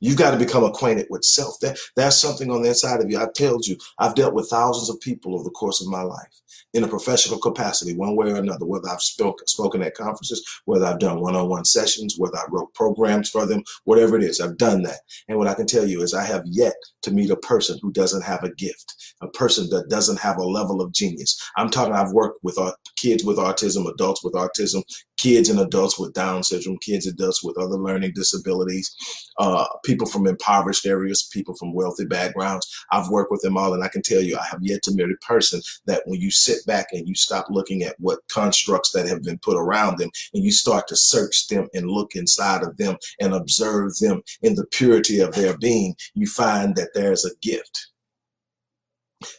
You've 0.00 0.18
got 0.18 0.32
to 0.32 0.38
become 0.38 0.64
acquainted 0.64 1.06
with 1.10 1.24
self. 1.24 1.58
That 1.60 1.78
that's 1.94 2.20
something 2.20 2.50
on 2.50 2.62
the 2.62 2.68
inside 2.68 3.00
of 3.00 3.10
you. 3.10 3.18
I've 3.18 3.32
told 3.32 3.66
you, 3.66 3.76
I've 3.98 4.14
dealt 4.14 4.34
with 4.34 4.48
thousands 4.48 4.90
of 4.90 5.00
people 5.00 5.34
over 5.34 5.44
the 5.44 5.50
course 5.50 5.80
of 5.80 5.88
my 5.88 6.02
life 6.02 6.40
in 6.74 6.84
a 6.84 6.88
professional 6.88 7.38
capacity, 7.38 7.94
one 7.94 8.16
way 8.16 8.30
or 8.30 8.36
another, 8.36 8.66
whether 8.66 8.88
I've 8.88 9.00
spoke, 9.00 9.40
spoken 9.46 9.82
at 9.82 9.94
conferences, 9.94 10.44
whether 10.66 10.84
I've 10.84 10.98
done 10.98 11.20
one-on-one 11.20 11.64
sessions, 11.64 12.16
whether 12.18 12.36
I 12.36 12.44
wrote 12.50 12.74
programs 12.74 13.30
for 13.30 13.46
them, 13.46 13.62
whatever 13.84 14.16
it 14.16 14.22
is, 14.22 14.40
I've 14.40 14.58
done 14.58 14.82
that. 14.82 15.00
And 15.28 15.38
what 15.38 15.48
I 15.48 15.54
can 15.54 15.66
tell 15.66 15.86
you 15.86 16.02
is 16.02 16.12
I 16.12 16.24
have 16.24 16.42
yet 16.44 16.74
to 17.02 17.10
meet 17.10 17.30
a 17.30 17.36
person 17.36 17.78
who 17.80 17.92
doesn't 17.92 18.22
have 18.22 18.44
a 18.44 18.54
gift, 18.54 19.14
a 19.22 19.28
person 19.28 19.70
that 19.70 19.88
doesn't 19.88 20.18
have 20.18 20.36
a 20.36 20.44
level 20.44 20.82
of 20.82 20.92
genius. 20.92 21.40
I'm 21.56 21.70
talking, 21.70 21.94
I've 21.94 22.12
worked 22.12 22.42
with 22.42 22.58
uh, 22.58 22.72
kids 22.96 23.24
with 23.24 23.38
autism, 23.38 23.90
adults 23.90 24.22
with 24.22 24.34
autism, 24.34 24.82
kids 25.16 25.48
and 25.48 25.60
adults 25.60 25.98
with 25.98 26.12
Down 26.12 26.42
syndrome, 26.42 26.78
kids 26.78 27.06
and 27.06 27.18
adults 27.18 27.42
with 27.42 27.58
other 27.58 27.76
learning 27.76 28.12
disabilities, 28.14 28.94
uh, 29.38 29.66
people 29.84 30.06
from 30.06 30.26
impoverished 30.26 30.86
areas, 30.86 31.28
people 31.32 31.54
from 31.56 31.74
wealthy 31.74 32.04
backgrounds. 32.04 32.66
I've 32.92 33.08
worked 33.08 33.30
with 33.30 33.42
them 33.42 33.56
all, 33.56 33.74
and 33.74 33.82
I 33.82 33.88
can 33.88 34.02
tell 34.02 34.20
you, 34.20 34.36
I 34.38 34.44
have 34.44 34.60
yet 34.62 34.82
to 34.84 34.92
meet 34.92 35.06
a 35.10 35.26
person 35.26 35.60
that 35.86 36.02
when 36.06 36.20
you 36.20 36.30
sit 36.30 36.64
back 36.66 36.86
and 36.92 37.08
you 37.08 37.14
stop 37.14 37.46
looking 37.50 37.82
at 37.82 37.96
what 37.98 38.20
constructs 38.30 38.92
that 38.92 39.08
have 39.08 39.22
been 39.22 39.38
put 39.38 39.56
around 39.56 39.98
them, 39.98 40.10
and 40.34 40.44
you 40.44 40.52
start 40.52 40.88
to 40.88 40.96
search 40.96 41.48
them 41.48 41.68
and 41.74 41.90
look 41.90 42.14
inside 42.14 42.62
of 42.62 42.76
them 42.76 42.96
and 43.20 43.34
observe 43.34 43.96
them 43.98 44.22
in 44.42 44.54
the 44.54 44.66
purity 44.66 45.20
of 45.20 45.34
their 45.34 45.56
being, 45.58 45.94
you 46.14 46.26
find 46.26 46.76
that 46.76 46.90
there's 46.94 47.24
a 47.24 47.36
gift. 47.42 47.88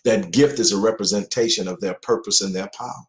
That 0.06 0.32
gift 0.32 0.60
is 0.60 0.72
a 0.72 0.78
representation 0.78 1.68
of 1.68 1.80
their 1.80 1.94
purpose 2.02 2.42
and 2.42 2.56
their 2.56 2.70
power 2.76 3.06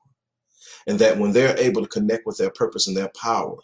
and 0.89 0.99
that 0.99 1.19
when 1.19 1.33
they're 1.33 1.57
able 1.59 1.83
to 1.83 1.89
connect 1.89 2.27
with 2.27 2.39
their 2.39 2.51
purpose 2.51 2.89
and 2.89 2.97
their 2.97 3.11
power 3.21 3.57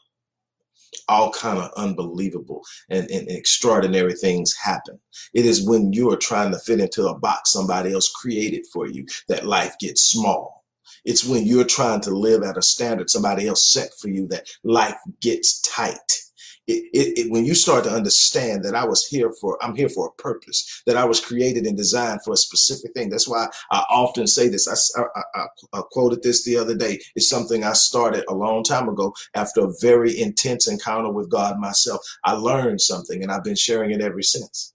all 1.09 1.33
kind 1.33 1.59
of 1.59 1.73
unbelievable 1.77 2.63
and, 2.89 3.11
and, 3.11 3.29
extraordinary 3.29 4.13
things 4.13 4.55
happen. 4.55 4.99
It 5.33 5.45
is 5.45 5.67
when 5.67 5.93
you 5.93 6.11
are 6.13 6.17
trying 6.17 6.53
to 6.53 6.59
fit 6.59 6.79
into 6.79 7.09
a 7.09 7.19
box 7.19 7.51
somebody 7.51 7.93
else 7.93 8.09
created 8.11 8.65
for 8.73 8.87
you 8.87 9.05
that 9.29 9.45
life 9.45 9.75
gets 9.81 10.05
small. 10.05 10.65
It's 11.05 11.25
when 11.25 11.47
you're 11.47 11.65
trying 11.65 12.01
to 12.03 12.11
live 12.11 12.45
at 12.45 12.57
a 12.57 12.63
standard 12.63 13.11
somebody 13.11 13.49
else 13.49 13.69
set 13.69 13.91
for 14.01 14.09
you 14.09 14.29
that 14.29 14.49
life 14.63 14.97
gets 15.21 15.61
tight 15.63 16.24
it, 16.67 16.85
it, 16.95 17.19
it, 17.19 17.31
when 17.31 17.45
you 17.45 17.55
start 17.55 17.85
to 17.85 17.91
understand 17.91 18.65
that 18.65 18.75
I 18.75 18.85
was 18.87 19.07
here 19.07 19.31
for, 19.41 19.59
I'm 19.63 19.77
here 19.77 19.89
for 19.89 20.09
a 20.09 20.23
purpose, 20.23 20.83
that 20.87 20.97
I 20.97 21.05
was 21.05 21.21
created 21.21 21.67
and 21.67 21.77
designed 21.77 22.23
for 22.25 22.33
a 22.33 22.39
specific 22.39 22.93
thing. 22.95 23.11
That's 23.11 23.29
why 23.29 23.49
I 23.71 23.85
often 23.91 24.27
say 24.27 24.49
this. 24.49 24.67
I, 24.97 25.01
I, 25.01 25.23
I, 25.35 25.47
I 25.75 25.83
quoted 25.91 26.23
this 26.23 26.45
the 26.45 26.57
other 26.57 26.75
day. 26.75 27.01
It's 27.17 27.29
something 27.29 27.65
I 27.65 27.75
started 27.75 28.25
a 28.29 28.35
long 28.35 28.65
time 28.65 28.89
ago 28.89 29.13
after 29.35 29.65
a 29.65 29.73
very 29.83 30.19
intense 30.19 30.67
encounter 30.67 31.13
with 31.13 31.31
God 31.31 31.59
myself. 31.59 32.01
I 32.25 32.33
learned 32.33 32.81
something 32.81 33.23
and 33.23 33.31
I've 33.31 33.45
been 33.45 33.57
sharing 33.57 33.91
it 33.91 34.01
ever 34.01 34.23
since. 34.23 34.73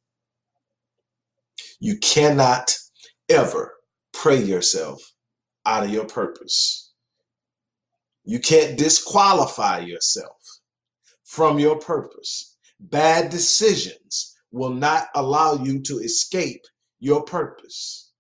You 1.80 1.98
cannot 1.98 2.78
ever 3.30 3.76
pray 4.14 4.42
yourself 4.42 5.14
out 5.66 5.84
of 5.84 5.90
your 5.90 6.06
purpose. 6.06 6.92
You 8.26 8.40
can't 8.40 8.78
disqualify 8.78 9.80
yourself 9.80 10.39
from 11.30 11.60
your 11.60 11.78
purpose. 11.78 12.58
Bad 12.80 13.30
decisions 13.30 14.36
will 14.52 14.74
not 14.74 15.10
allow 15.14 15.54
you 15.54 15.80
to 15.80 16.00
escape 16.00 16.66
your 17.00 17.22
purpose. 17.24 18.12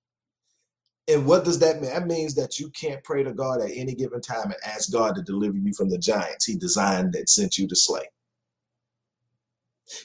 And 1.08 1.26
what 1.26 1.44
does 1.44 1.58
that 1.58 1.82
mean? 1.82 1.90
That 1.90 2.06
means 2.06 2.36
that 2.36 2.60
you 2.60 2.70
can't 2.70 3.04
pray 3.04 3.24
to 3.24 3.34
God 3.34 3.62
at 3.62 3.72
any 3.74 3.96
given 3.96 4.22
time 4.22 4.52
and 4.52 4.58
ask 4.64 4.92
God 4.92 5.16
to 5.16 5.24
deliver 5.24 5.58
you 5.58 5.74
from 5.74 5.90
the 5.90 5.98
giants 5.98 6.46
He 6.46 6.56
designed 6.56 7.16
and 7.16 7.28
sent 7.28 7.58
you 7.58 7.68
to 7.68 7.76
slay. 7.76 8.04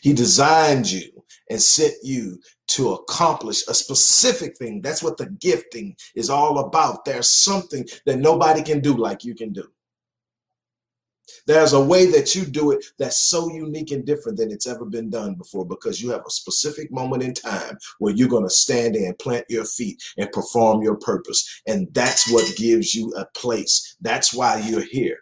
He 0.01 0.15
designed 0.15 0.91
you 0.91 1.11
and 1.51 1.61
sent 1.61 1.93
you 2.03 2.41
to 2.69 2.95
accomplish 2.95 3.69
a 3.69 3.75
specific 3.75 4.57
thing. 4.57 4.81
That's 4.81 5.03
what 5.03 5.19
the 5.19 5.27
gifting 5.27 5.95
is 6.15 6.31
all 6.31 6.61
about. 6.61 7.05
There's 7.05 7.31
something 7.31 7.87
that 8.07 8.19
nobody 8.19 8.63
can 8.63 8.81
do 8.81 8.97
like 8.97 9.25
you 9.25 9.35
can 9.35 9.53
do. 9.53 9.69
There's 11.47 11.73
a 11.73 11.81
way 11.81 12.07
that 12.07 12.35
you 12.35 12.45
do 12.45 12.71
it 12.71 12.85
that's 12.99 13.29
so 13.29 13.51
unique 13.51 13.91
and 13.91 14.05
different 14.05 14.39
than 14.39 14.51
it's 14.51 14.67
ever 14.67 14.85
been 14.85 15.11
done 15.11 15.35
before 15.35 15.67
because 15.67 16.01
you 16.01 16.11
have 16.11 16.25
a 16.27 16.31
specific 16.31 16.91
moment 16.91 17.23
in 17.23 17.35
time 17.35 17.77
where 17.99 18.15
you're 18.15 18.29
going 18.29 18.45
to 18.45 18.51
stand 18.51 18.95
there 18.95 19.07
and 19.07 19.19
plant 19.19 19.45
your 19.49 19.65
feet 19.65 20.03
and 20.17 20.31
perform 20.33 20.83
your 20.83 20.97
purpose. 20.97 21.63
And 21.67 21.89
that's 21.93 22.31
what 22.31 22.57
gives 22.57 22.95
you 22.95 23.13
a 23.17 23.27
place. 23.37 23.97
That's 24.01 24.35
why 24.35 24.59
you're 24.61 24.85
here. 24.85 25.19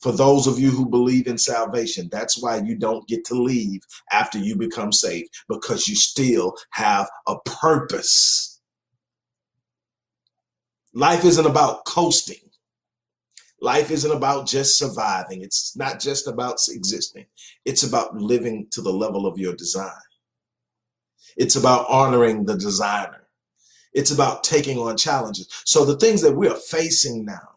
For 0.00 0.10
those 0.10 0.48
of 0.48 0.58
you 0.58 0.70
who 0.70 0.88
believe 0.88 1.28
in 1.28 1.38
salvation, 1.38 2.08
that's 2.10 2.42
why 2.42 2.56
you 2.56 2.74
don't 2.74 3.06
get 3.06 3.24
to 3.26 3.34
leave 3.34 3.82
after 4.10 4.36
you 4.36 4.56
become 4.56 4.92
saved 4.92 5.32
because 5.48 5.86
you 5.86 5.94
still 5.94 6.56
have 6.70 7.08
a 7.28 7.36
purpose. 7.44 8.60
Life 10.92 11.24
isn't 11.24 11.46
about 11.46 11.84
coasting. 11.84 12.41
Life 13.62 13.90
isn't 13.92 14.10
about 14.10 14.48
just 14.48 14.76
surviving. 14.76 15.42
It's 15.42 15.76
not 15.76 16.00
just 16.00 16.26
about 16.26 16.58
existing. 16.68 17.26
It's 17.64 17.84
about 17.84 18.16
living 18.16 18.66
to 18.72 18.82
the 18.82 18.92
level 18.92 19.24
of 19.24 19.38
your 19.38 19.54
design. 19.54 19.92
It's 21.36 21.54
about 21.54 21.86
honoring 21.88 22.44
the 22.44 22.56
designer. 22.56 23.28
It's 23.94 24.10
about 24.10 24.42
taking 24.42 24.78
on 24.78 24.96
challenges. 24.96 25.48
So 25.64 25.84
the 25.84 25.96
things 25.96 26.22
that 26.22 26.34
we're 26.34 26.56
facing 26.56 27.24
now 27.24 27.50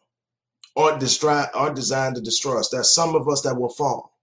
aren't, 0.75 1.01
destri- 1.01 1.49
aren't 1.55 1.75
designed 1.75 2.17
to 2.17 2.21
destroy 2.21 2.59
us. 2.59 2.69
There's 2.69 2.93
some 2.93 3.15
of 3.15 3.27
us 3.27 3.41
that 3.41 3.59
will 3.59 3.73
fall. 3.73 4.15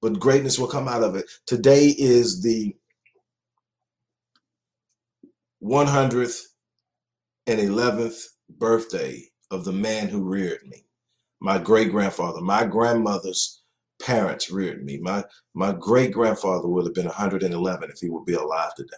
But 0.00 0.18
greatness 0.18 0.58
will 0.58 0.68
come 0.68 0.88
out 0.88 1.02
of 1.02 1.16
it. 1.16 1.26
Today 1.46 1.94
is 1.98 2.42
the 2.42 2.74
111th 5.62 6.44
birthday 8.58 9.29
of 9.50 9.64
the 9.64 9.72
man 9.72 10.08
who 10.08 10.22
reared 10.22 10.62
me. 10.66 10.84
My 11.40 11.58
great 11.58 11.90
grandfather, 11.90 12.40
my 12.40 12.64
grandmother's 12.64 13.62
parents 14.00 14.50
reared 14.50 14.84
me. 14.84 14.98
My 14.98 15.24
my 15.54 15.72
great 15.72 16.12
grandfather 16.12 16.68
would 16.68 16.84
have 16.84 16.94
been 16.94 17.06
111 17.06 17.90
if 17.90 17.98
he 17.98 18.10
would 18.10 18.24
be 18.24 18.34
alive 18.34 18.74
today. 18.74 18.90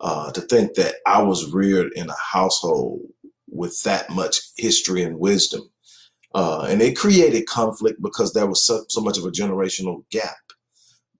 Uh, 0.00 0.30
to 0.32 0.42
think 0.42 0.74
that 0.74 0.96
I 1.06 1.22
was 1.22 1.52
reared 1.52 1.92
in 1.96 2.10
a 2.10 2.16
household 2.32 3.00
with 3.48 3.82
that 3.84 4.10
much 4.10 4.38
history 4.56 5.02
and 5.02 5.18
wisdom, 5.18 5.70
uh, 6.34 6.66
and 6.68 6.82
it 6.82 6.98
created 6.98 7.46
conflict 7.46 8.02
because 8.02 8.32
there 8.32 8.46
was 8.46 8.66
so, 8.66 8.84
so 8.88 9.00
much 9.00 9.16
of 9.16 9.24
a 9.24 9.30
generational 9.30 10.04
gap. 10.10 10.36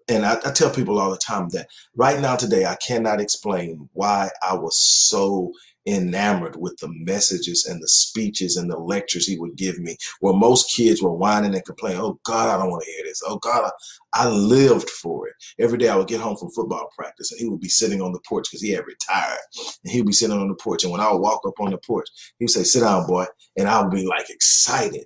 And 0.08 0.26
I, 0.26 0.34
I 0.44 0.52
tell 0.52 0.70
people 0.70 0.98
all 0.98 1.10
the 1.10 1.16
time 1.16 1.48
that 1.50 1.68
right 1.96 2.20
now 2.20 2.36
today 2.36 2.66
I 2.66 2.76
cannot 2.76 3.20
explain 3.20 3.88
why 3.94 4.30
I 4.46 4.54
was 4.54 4.78
so 4.78 5.52
enamored 5.86 6.56
with 6.56 6.76
the 6.78 6.88
messages 6.90 7.66
and 7.66 7.82
the 7.82 7.88
speeches 7.88 8.56
and 8.56 8.70
the 8.70 8.78
lectures 8.78 9.26
he 9.26 9.38
would 9.38 9.56
give 9.56 9.78
me, 9.78 9.96
where 10.20 10.34
most 10.34 10.74
kids 10.74 11.02
were 11.02 11.12
whining 11.12 11.54
and 11.54 11.64
complaining, 11.64 12.00
Oh 12.00 12.18
God, 12.24 12.48
I 12.48 12.58
don't 12.58 12.70
want 12.70 12.84
to 12.84 12.90
hear 12.90 13.04
this. 13.04 13.22
Oh 13.26 13.38
God, 13.38 13.70
I, 14.14 14.24
I 14.24 14.28
lived 14.28 14.90
for 14.90 15.28
it. 15.28 15.34
Every 15.58 15.78
day 15.78 15.88
I 15.88 15.96
would 15.96 16.08
get 16.08 16.20
home 16.20 16.36
from 16.36 16.50
football 16.50 16.88
practice 16.96 17.32
and 17.32 17.40
he 17.40 17.48
would 17.48 17.60
be 17.60 17.68
sitting 17.68 18.02
on 18.02 18.12
the 18.12 18.20
porch 18.28 18.46
because 18.50 18.62
he 18.62 18.70
had 18.70 18.86
retired. 18.86 19.38
And 19.84 19.92
he 19.92 20.00
would 20.00 20.08
be 20.08 20.12
sitting 20.12 20.36
on 20.36 20.48
the 20.48 20.54
porch. 20.54 20.82
And 20.82 20.92
when 20.92 21.00
I 21.00 21.12
would 21.12 21.20
walk 21.20 21.42
up 21.46 21.60
on 21.60 21.70
the 21.70 21.78
porch, 21.78 22.08
he 22.38 22.44
would 22.44 22.50
say, 22.50 22.64
Sit 22.64 22.80
down, 22.80 23.06
boy. 23.06 23.26
And 23.56 23.68
I 23.68 23.80
would 23.82 23.90
be 23.90 24.06
like 24.06 24.30
excited 24.30 25.04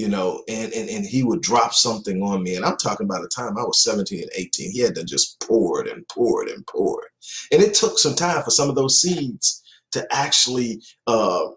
you 0.00 0.08
know, 0.08 0.42
and, 0.48 0.72
and 0.72 0.88
and 0.88 1.04
he 1.04 1.22
would 1.22 1.42
drop 1.42 1.74
something 1.74 2.22
on 2.22 2.42
me. 2.42 2.56
And 2.56 2.64
I'm 2.64 2.78
talking 2.78 3.04
about 3.04 3.20
the 3.20 3.28
time 3.28 3.58
I 3.58 3.64
was 3.64 3.84
17 3.84 4.22
and 4.22 4.30
18. 4.34 4.70
He 4.70 4.80
had 4.80 4.94
to 4.94 5.04
just 5.04 5.38
pour 5.46 5.84
it 5.84 5.92
and 5.92 6.08
pour 6.08 6.42
it 6.42 6.50
and 6.50 6.66
pour 6.66 7.02
it. 7.04 7.10
And 7.54 7.62
it 7.62 7.74
took 7.74 7.98
some 7.98 8.14
time 8.14 8.42
for 8.42 8.50
some 8.50 8.70
of 8.70 8.76
those 8.76 8.98
seeds 8.98 9.62
to 9.92 10.06
actually 10.10 10.82
uh, 11.06 11.48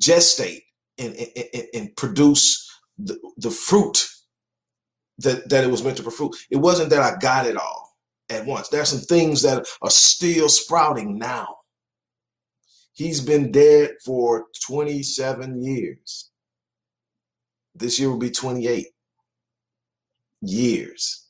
gestate 0.00 0.62
and, 0.98 1.16
and, 1.16 1.66
and 1.74 1.96
produce 1.96 2.70
the, 2.98 3.18
the 3.38 3.50
fruit 3.50 4.08
that, 5.18 5.48
that 5.48 5.64
it 5.64 5.70
was 5.72 5.82
meant 5.82 5.96
to 5.96 6.08
fruit. 6.12 6.36
It 6.50 6.58
wasn't 6.58 6.90
that 6.90 7.02
I 7.02 7.18
got 7.18 7.46
it 7.46 7.56
all 7.56 7.96
at 8.30 8.46
once. 8.46 8.68
There 8.68 8.82
are 8.82 8.86
some 8.86 9.00
things 9.00 9.42
that 9.42 9.66
are 9.82 9.90
still 9.90 10.48
sprouting 10.48 11.18
now. 11.18 11.56
He's 12.92 13.20
been 13.20 13.50
dead 13.50 13.92
for 14.04 14.46
27 14.66 15.64
years. 15.64 16.27
This 17.78 17.98
year 18.00 18.10
will 18.10 18.18
be 18.18 18.30
28 18.30 18.88
years. 20.42 21.26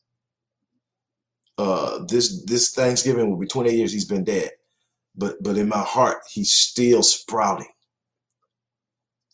Uh, 1.58 2.00
this 2.08 2.44
this 2.44 2.72
Thanksgiving 2.72 3.30
will 3.30 3.38
be 3.38 3.46
28 3.46 3.76
years 3.76 3.92
he's 3.92 4.04
been 4.06 4.24
dead. 4.24 4.50
But 5.16 5.42
but 5.42 5.56
in 5.58 5.68
my 5.68 5.82
heart, 5.82 6.18
he's 6.30 6.52
still 6.52 7.02
sprouting 7.02 7.68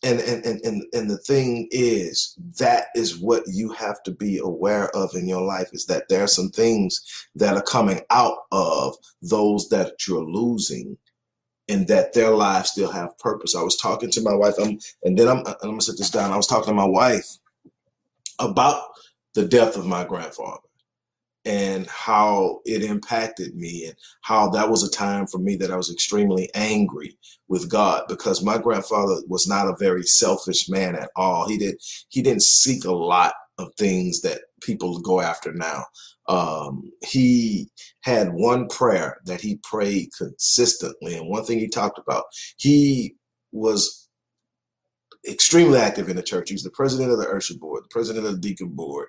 and 0.03 0.19
and, 0.21 0.45
and 0.45 0.65
and 0.65 0.83
and 0.93 1.09
the 1.09 1.17
thing 1.17 1.67
is 1.71 2.37
that 2.59 2.85
is 2.95 3.17
what 3.17 3.43
you 3.47 3.71
have 3.71 4.01
to 4.03 4.11
be 4.11 4.37
aware 4.37 4.95
of 4.95 5.13
in 5.15 5.27
your 5.27 5.41
life 5.41 5.69
is 5.73 5.85
that 5.87 6.07
there 6.09 6.23
are 6.23 6.27
some 6.27 6.49
things 6.49 7.01
that 7.35 7.55
are 7.55 7.63
coming 7.63 8.01
out 8.11 8.37
of 8.51 8.95
those 9.21 9.67
that 9.69 9.93
you're 10.07 10.23
losing 10.23 10.97
and 11.67 11.87
that 11.87 12.13
their 12.13 12.31
lives 12.31 12.71
still 12.71 12.91
have 12.91 13.17
purpose 13.19 13.55
i 13.55 13.61
was 13.61 13.77
talking 13.77 14.09
to 14.11 14.21
my 14.21 14.33
wife 14.33 14.55
I'm, 14.59 14.77
and 15.03 15.17
then 15.17 15.27
I'm, 15.27 15.39
I'm 15.47 15.55
gonna 15.61 15.81
set 15.81 15.97
this 15.97 16.09
down 16.09 16.31
i 16.31 16.37
was 16.37 16.47
talking 16.47 16.69
to 16.69 16.73
my 16.73 16.85
wife 16.85 17.27
about 18.39 18.81
the 19.33 19.47
death 19.47 19.77
of 19.77 19.85
my 19.85 20.03
grandfather 20.03 20.59
and 21.45 21.85
how 21.87 22.59
it 22.65 22.83
impacted 22.83 23.55
me 23.55 23.85
and 23.85 23.95
how 24.21 24.49
that 24.49 24.69
was 24.69 24.83
a 24.83 24.89
time 24.89 25.27
for 25.27 25.37
me 25.37 25.55
that 25.55 25.71
I 25.71 25.77
was 25.77 25.91
extremely 25.91 26.49
angry 26.55 27.17
with 27.47 27.69
God 27.69 28.03
because 28.09 28.43
my 28.43 28.57
grandfather 28.57 29.17
was 29.27 29.47
not 29.47 29.67
a 29.67 29.75
very 29.79 30.03
selfish 30.03 30.67
man 30.67 30.95
at 30.95 31.11
all. 31.15 31.47
He 31.47 31.57
did 31.57 31.75
he 32.09 32.21
didn't 32.21 32.43
seek 32.43 32.85
a 32.85 32.91
lot 32.91 33.33
of 33.59 33.73
things 33.77 34.21
that 34.21 34.41
people 34.61 34.99
go 35.01 35.21
after 35.21 35.53
now. 35.53 35.85
Um, 36.27 36.91
he 37.03 37.69
had 38.01 38.33
one 38.33 38.67
prayer 38.67 39.17
that 39.25 39.41
he 39.41 39.59
prayed 39.63 40.09
consistently, 40.17 41.15
and 41.15 41.29
one 41.29 41.45
thing 41.45 41.59
he 41.59 41.67
talked 41.67 41.99
about. 41.99 42.25
He 42.57 43.15
was 43.51 44.07
extremely 45.27 45.79
active 45.79 46.09
in 46.09 46.15
the 46.15 46.23
church. 46.23 46.49
He 46.49 46.55
was 46.55 46.63
the 46.63 46.71
president 46.71 47.11
of 47.11 47.19
the 47.19 47.29
usher 47.29 47.55
board, 47.57 47.83
the 47.83 47.89
president 47.89 48.25
of 48.25 48.33
the 48.33 48.39
deacon 48.39 48.69
board. 48.69 49.07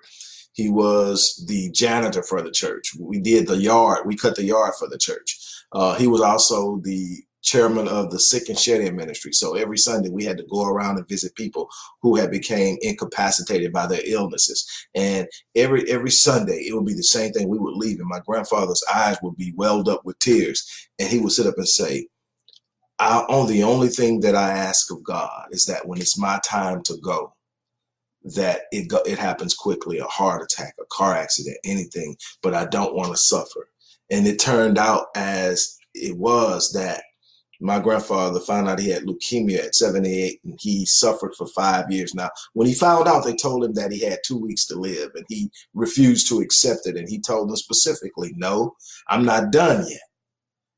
He 0.53 0.69
was 0.69 1.43
the 1.47 1.69
janitor 1.71 2.23
for 2.23 2.41
the 2.41 2.51
church. 2.51 2.93
We 2.99 3.19
did 3.19 3.47
the 3.47 3.57
yard. 3.57 4.07
We 4.07 4.15
cut 4.15 4.35
the 4.35 4.43
yard 4.43 4.73
for 4.77 4.87
the 4.87 4.97
church. 4.97 5.37
Uh, 5.71 5.95
he 5.95 6.07
was 6.07 6.21
also 6.21 6.79
the 6.83 7.23
chairman 7.47 7.87
of 7.87 8.11
the 8.11 8.19
sick 8.19 8.49
and 8.49 8.59
shut 8.59 8.81
in 8.81 8.95
ministry. 8.95 9.31
So 9.31 9.55
every 9.55 9.77
Sunday 9.77 10.09
we 10.09 10.25
had 10.25 10.37
to 10.37 10.43
go 10.43 10.65
around 10.65 10.97
and 10.97 11.07
visit 11.07 11.33
people 11.35 11.69
who 12.01 12.17
had 12.17 12.29
became 12.29 12.77
incapacitated 12.81 13.71
by 13.71 13.87
their 13.87 14.01
illnesses. 14.05 14.67
And 14.93 15.27
every 15.55 15.89
every 15.89 16.11
Sunday 16.11 16.65
it 16.67 16.75
would 16.75 16.85
be 16.85 16.93
the 16.93 17.03
same 17.03 17.31
thing. 17.31 17.47
We 17.47 17.57
would 17.57 17.75
leave 17.75 17.99
and 17.99 18.09
my 18.09 18.19
grandfather's 18.25 18.83
eyes 18.93 19.17
would 19.23 19.37
be 19.37 19.53
welled 19.55 19.87
up 19.87 20.01
with 20.03 20.19
tears. 20.19 20.89
And 20.99 21.07
he 21.07 21.19
would 21.19 21.31
sit 21.31 21.47
up 21.47 21.57
and 21.57 21.67
say, 21.67 22.07
I, 22.99 23.19
on 23.29 23.47
the 23.47 23.63
only 23.63 23.89
thing 23.89 24.19
that 24.21 24.35
I 24.35 24.49
ask 24.49 24.91
of 24.91 25.03
God 25.03 25.47
is 25.51 25.65
that 25.65 25.87
when 25.87 26.01
it's 26.01 26.17
my 26.17 26.39
time 26.45 26.81
to 26.83 26.97
go, 26.97 27.33
that 28.35 28.63
it 28.71 28.89
go, 28.89 28.97
it 29.05 29.19
happens 29.19 29.53
quickly, 29.53 29.99
a 29.99 30.05
heart 30.05 30.41
attack, 30.41 30.73
a 30.81 30.85
car 30.91 31.15
accident, 31.15 31.57
anything, 31.63 32.17
but 32.41 32.53
I 32.53 32.65
don't 32.65 32.95
want 32.95 33.11
to 33.11 33.17
suffer. 33.17 33.69
And 34.09 34.27
it 34.27 34.39
turned 34.39 34.77
out 34.77 35.07
as 35.15 35.77
it 35.93 36.17
was 36.17 36.73
that 36.73 37.03
my 37.59 37.79
grandfather 37.79 38.39
found 38.39 38.69
out 38.69 38.79
he 38.79 38.89
had 38.89 39.03
leukemia 39.03 39.65
at 39.65 39.75
78 39.75 40.39
and 40.43 40.59
he 40.59 40.85
suffered 40.85 41.33
for 41.35 41.47
five 41.47 41.91
years. 41.91 42.13
Now, 42.13 42.29
when 42.53 42.67
he 42.67 42.73
found 42.73 43.07
out, 43.07 43.25
they 43.25 43.35
told 43.35 43.63
him 43.63 43.73
that 43.73 43.91
he 43.91 43.99
had 43.99 44.19
two 44.23 44.37
weeks 44.37 44.65
to 44.67 44.79
live 44.79 45.11
and 45.15 45.25
he 45.29 45.49
refused 45.73 46.27
to 46.29 46.41
accept 46.41 46.85
it. 46.85 46.95
And 46.95 47.09
he 47.09 47.19
told 47.19 47.49
them 47.49 47.55
specifically, 47.55 48.33
no, 48.35 48.75
I'm 49.07 49.25
not 49.25 49.51
done 49.51 49.85
yet. 49.89 50.01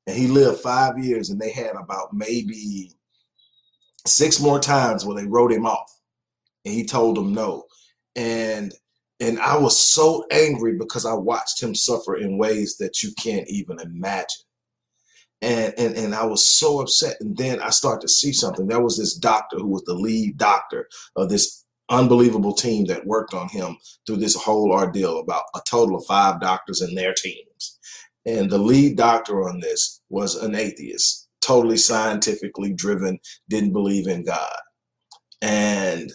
And 0.08 0.18
he 0.18 0.28
lived 0.28 0.62
five 0.62 0.98
years 0.98 1.30
and 1.30 1.40
they 1.40 1.52
had 1.52 1.76
about 1.76 2.14
maybe 2.14 2.92
six 4.06 4.40
more 4.40 4.60
times 4.60 5.06
where 5.06 5.16
they 5.16 5.28
wrote 5.28 5.52
him 5.52 5.66
off 5.66 6.00
and 6.66 6.74
he 6.74 6.86
told 6.86 7.18
them 7.18 7.34
no. 7.34 7.66
And 8.16 8.74
and 9.22 9.38
I 9.40 9.58
was 9.58 9.78
so 9.78 10.26
angry 10.32 10.78
because 10.78 11.06
I 11.06 11.14
watched 11.14 11.62
him 11.62 11.76
suffer 11.76 12.16
in 12.16 12.38
ways 12.38 12.78
that 12.78 13.04
you 13.04 13.12
can't 13.18 13.48
even 13.50 13.80
imagine. 13.80 14.46
And, 15.42 15.74
and 15.78 15.96
and 15.96 16.14
I 16.14 16.26
was 16.26 16.46
so 16.46 16.82
upset. 16.82 17.16
And 17.22 17.38
then 17.38 17.62
I 17.62 17.70
started 17.70 18.02
to 18.02 18.10
see 18.10 18.34
something. 18.34 18.68
There 18.68 18.82
was 18.82 18.98
this 18.98 19.16
doctor 19.16 19.58
who 19.58 19.68
was 19.68 19.84
the 19.84 19.94
lead 19.94 20.38
doctor 20.38 20.90
of 21.16 21.30
this 21.30 21.64
unbelievable 21.90 22.54
team 22.54 22.86
that 22.86 23.06
worked 23.06 23.34
on 23.34 23.50
him 23.50 23.78
through 24.06 24.18
this 24.18 24.36
whole 24.36 24.72
ordeal 24.72 25.20
about 25.20 25.44
a 25.56 25.62
total 25.66 25.98
of 25.98 26.06
five 26.06 26.40
doctors 26.40 26.82
and 26.82 26.98
their 26.98 27.14
teams. 27.14 27.80
And 28.26 28.50
the 28.50 28.58
lead 28.58 28.98
doctor 28.98 29.48
on 29.48 29.60
this 29.60 30.02
was 30.10 30.36
an 30.36 30.56
atheist, 30.56 31.28
totally 31.42 31.78
scientifically 31.78 32.74
driven, 32.74 33.20
didn't 33.50 33.74
believe 33.74 34.08
in 34.08 34.24
God. 34.24 34.60
And 35.42 36.12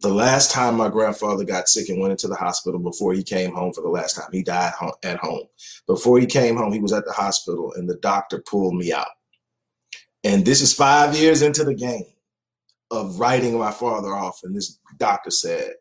the 0.00 0.12
last 0.12 0.50
time 0.50 0.76
my 0.76 0.88
grandfather 0.88 1.44
got 1.44 1.68
sick 1.68 1.88
and 1.88 2.00
went 2.00 2.12
into 2.12 2.28
the 2.28 2.34
hospital 2.34 2.80
before 2.80 3.12
he 3.12 3.22
came 3.22 3.52
home 3.52 3.72
for 3.72 3.82
the 3.82 3.88
last 3.88 4.14
time, 4.14 4.28
he 4.32 4.42
died 4.42 4.72
at 5.02 5.18
home. 5.18 5.44
Before 5.86 6.18
he 6.18 6.26
came 6.26 6.56
home, 6.56 6.72
he 6.72 6.80
was 6.80 6.92
at 6.92 7.04
the 7.04 7.12
hospital 7.12 7.72
and 7.74 7.88
the 7.88 7.96
doctor 7.96 8.42
pulled 8.46 8.74
me 8.74 8.92
out. 8.92 9.08
And 10.24 10.44
this 10.44 10.62
is 10.62 10.72
five 10.72 11.16
years 11.16 11.42
into 11.42 11.64
the 11.64 11.74
game 11.74 12.04
of 12.90 13.20
writing 13.20 13.58
my 13.58 13.70
father 13.70 14.14
off. 14.14 14.40
And 14.42 14.56
this 14.56 14.78
doctor 14.98 15.30
said, 15.30 15.74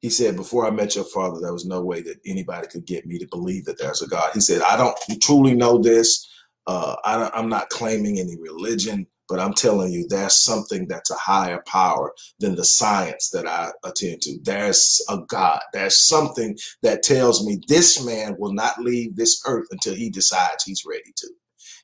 he 0.00 0.10
said, 0.10 0.36
before 0.36 0.66
I 0.66 0.70
met 0.70 0.94
your 0.94 1.04
father, 1.04 1.40
there 1.40 1.52
was 1.52 1.64
no 1.64 1.82
way 1.82 2.02
that 2.02 2.20
anybody 2.26 2.66
could 2.66 2.84
get 2.84 3.06
me 3.06 3.18
to 3.18 3.26
believe 3.28 3.64
that 3.64 3.78
there's 3.78 4.02
a 4.02 4.08
God. 4.08 4.30
He 4.34 4.40
said, 4.40 4.62
I 4.62 4.76
don't 4.76 4.96
truly 5.22 5.54
know 5.54 5.78
this. 5.78 6.28
Uh, 6.66 6.96
I, 7.04 7.30
I'm 7.32 7.48
not 7.48 7.70
claiming 7.70 8.18
any 8.18 8.36
religion. 8.36 9.06
But 9.28 9.40
I'm 9.40 9.54
telling 9.54 9.92
you, 9.92 10.06
there's 10.08 10.36
something 10.36 10.86
that's 10.86 11.10
a 11.10 11.16
higher 11.16 11.62
power 11.66 12.12
than 12.38 12.54
the 12.54 12.64
science 12.64 13.30
that 13.30 13.46
I 13.46 13.72
attend 13.84 14.22
to. 14.22 14.38
There's 14.42 15.04
a 15.08 15.18
God. 15.28 15.60
There's 15.72 16.06
something 16.06 16.56
that 16.82 17.02
tells 17.02 17.44
me 17.44 17.60
this 17.68 18.04
man 18.04 18.36
will 18.38 18.52
not 18.52 18.80
leave 18.80 19.16
this 19.16 19.42
earth 19.46 19.66
until 19.70 19.94
he 19.94 20.10
decides 20.10 20.64
he's 20.64 20.84
ready 20.86 21.12
to. 21.16 21.28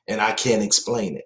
And 0.07 0.21
I 0.21 0.31
can't 0.33 0.63
explain 0.63 1.17
it. 1.17 1.25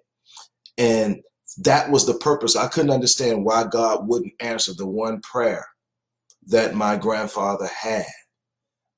And 0.76 1.22
that 1.58 1.90
was 1.90 2.06
the 2.06 2.14
purpose. 2.14 2.56
I 2.56 2.68
couldn't 2.68 2.90
understand 2.90 3.44
why 3.44 3.64
God 3.64 4.08
wouldn't 4.08 4.34
answer 4.40 4.72
the 4.74 4.86
one 4.86 5.20
prayer 5.20 5.66
that 6.48 6.74
my 6.74 6.96
grandfather 6.96 7.66
had. 7.66 8.06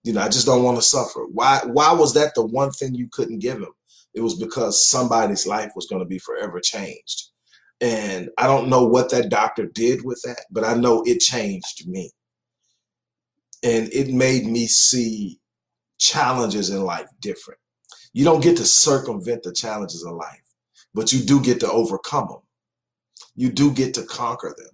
You 0.04 0.14
know, 0.14 0.22
I 0.22 0.28
just 0.28 0.46
don't 0.46 0.62
want 0.62 0.78
to 0.78 0.82
suffer. 0.82 1.26
Why 1.32 1.60
why 1.66 1.92
was 1.92 2.14
that 2.14 2.34
the 2.34 2.44
one 2.44 2.70
thing 2.70 2.94
you 2.94 3.08
couldn't 3.12 3.40
give 3.40 3.58
him? 3.58 3.72
It 4.14 4.20
was 4.20 4.38
because 4.38 4.86
somebody's 4.86 5.46
life 5.46 5.72
was 5.76 5.86
going 5.86 6.00
to 6.00 6.08
be 6.08 6.18
forever 6.18 6.60
changed. 6.60 7.30
And 7.80 8.28
I 8.36 8.46
don't 8.46 8.68
know 8.68 8.84
what 8.86 9.10
that 9.10 9.30
doctor 9.30 9.66
did 9.66 10.04
with 10.04 10.20
that, 10.24 10.44
but 10.50 10.64
I 10.64 10.74
know 10.74 11.02
it 11.06 11.20
changed 11.20 11.88
me. 11.88 12.10
And 13.62 13.92
it 13.92 14.08
made 14.08 14.46
me 14.46 14.66
see 14.66 15.38
challenges 15.98 16.70
in 16.70 16.82
life 16.82 17.08
different. 17.20 17.60
You 18.12 18.24
don't 18.24 18.42
get 18.42 18.56
to 18.56 18.64
circumvent 18.64 19.44
the 19.44 19.52
challenges 19.52 20.04
of 20.04 20.14
life, 20.14 20.42
but 20.94 21.12
you 21.12 21.20
do 21.20 21.40
get 21.40 21.60
to 21.60 21.70
overcome 21.70 22.28
them. 22.28 22.40
You 23.36 23.50
do 23.50 23.72
get 23.72 23.94
to 23.94 24.02
conquer 24.02 24.54
them. 24.56 24.70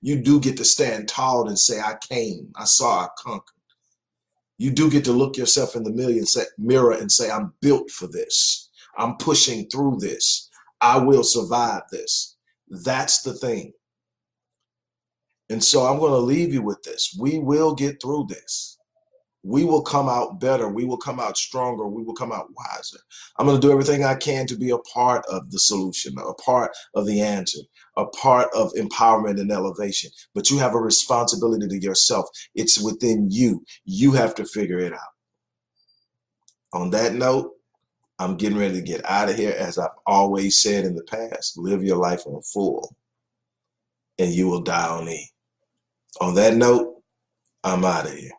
You 0.00 0.22
do 0.22 0.38
get 0.40 0.56
to 0.58 0.64
stand 0.64 1.08
tall 1.08 1.48
and 1.48 1.58
say, 1.58 1.80
I 1.80 1.96
came, 2.08 2.52
I 2.56 2.64
saw, 2.64 3.04
I 3.04 3.08
conquered. 3.18 3.52
You 4.58 4.70
do 4.70 4.90
get 4.90 5.04
to 5.04 5.12
look 5.12 5.36
yourself 5.36 5.76
in 5.76 5.82
the 5.82 5.92
million 5.92 6.24
mirror 6.56 6.92
and 6.92 7.10
say, 7.10 7.30
I'm 7.30 7.52
built 7.60 7.90
for 7.90 8.06
this. 8.06 8.65
I'm 8.98 9.16
pushing 9.16 9.68
through 9.68 9.98
this. 10.00 10.50
I 10.80 10.98
will 10.98 11.24
survive 11.24 11.82
this. 11.90 12.36
That's 12.68 13.22
the 13.22 13.34
thing. 13.34 13.72
And 15.48 15.62
so 15.62 15.84
I'm 15.84 15.98
going 15.98 16.12
to 16.12 16.18
leave 16.18 16.52
you 16.52 16.62
with 16.62 16.82
this. 16.82 17.16
We 17.20 17.38
will 17.38 17.74
get 17.74 18.02
through 18.02 18.26
this. 18.28 18.78
We 19.44 19.64
will 19.64 19.82
come 19.82 20.08
out 20.08 20.40
better. 20.40 20.68
We 20.68 20.84
will 20.84 20.96
come 20.96 21.20
out 21.20 21.38
stronger. 21.38 21.86
We 21.86 22.02
will 22.02 22.14
come 22.14 22.32
out 22.32 22.48
wiser. 22.56 22.98
I'm 23.38 23.46
going 23.46 23.60
to 23.60 23.64
do 23.64 23.72
everything 23.72 24.04
I 24.04 24.16
can 24.16 24.44
to 24.48 24.56
be 24.56 24.70
a 24.70 24.78
part 24.78 25.24
of 25.30 25.52
the 25.52 25.60
solution, 25.60 26.14
a 26.18 26.34
part 26.34 26.72
of 26.94 27.06
the 27.06 27.20
answer, 27.20 27.60
a 27.96 28.06
part 28.06 28.48
of 28.56 28.72
empowerment 28.72 29.40
and 29.40 29.52
elevation. 29.52 30.10
But 30.34 30.50
you 30.50 30.58
have 30.58 30.74
a 30.74 30.80
responsibility 30.80 31.68
to 31.68 31.78
yourself. 31.80 32.26
It's 32.56 32.80
within 32.82 33.28
you. 33.30 33.64
You 33.84 34.12
have 34.12 34.34
to 34.36 34.44
figure 34.44 34.80
it 34.80 34.92
out. 34.92 34.98
On 36.72 36.90
that 36.90 37.14
note, 37.14 37.52
I'm 38.18 38.36
getting 38.36 38.58
ready 38.58 38.74
to 38.74 38.82
get 38.82 39.04
out 39.04 39.28
of 39.28 39.36
here. 39.36 39.54
As 39.56 39.78
I've 39.78 39.90
always 40.06 40.58
said 40.58 40.84
in 40.84 40.94
the 40.94 41.04
past, 41.04 41.58
live 41.58 41.82
your 41.84 41.98
life 41.98 42.26
on 42.26 42.40
full 42.42 42.96
and 44.18 44.32
you 44.32 44.48
will 44.48 44.62
die 44.62 44.88
on 44.88 45.08
E. 45.08 45.30
On 46.20 46.34
that 46.34 46.54
note, 46.54 46.94
I'm 47.62 47.84
out 47.84 48.06
of 48.06 48.12
here. 48.12 48.30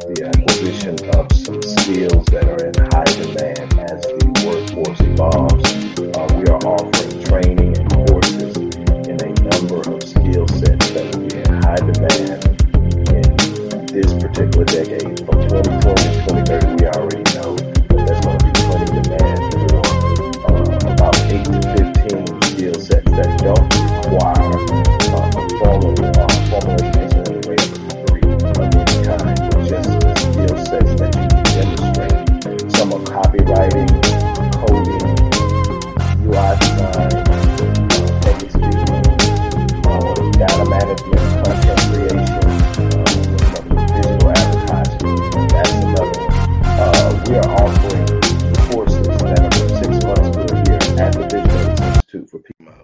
The 0.00 0.32
acquisition 0.34 0.94
of 1.10 1.30
some 1.36 1.62
skills 1.62 2.24
that 2.26 2.48
are 2.48 2.64
in 2.64 2.74
high 2.90 3.04
demand 3.04 3.78
as 3.90 4.00
the 4.02 4.16
workforce 4.46 5.00
evolves. 5.00 5.70
Uh, 6.16 6.26
we 6.36 6.44
training 7.24 7.69
and 7.69 7.69
courses 7.69 7.69
demand 11.92 12.44
in 13.10 13.86
this 13.86 14.12
particular 14.22 14.64
decade. 14.64 15.18
From 15.26 15.48
2020 15.48 15.99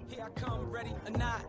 Here 0.09 0.25
I 0.25 0.41
come, 0.41 0.71
ready 0.71 0.93
or 1.07 1.11
not. 1.19 1.45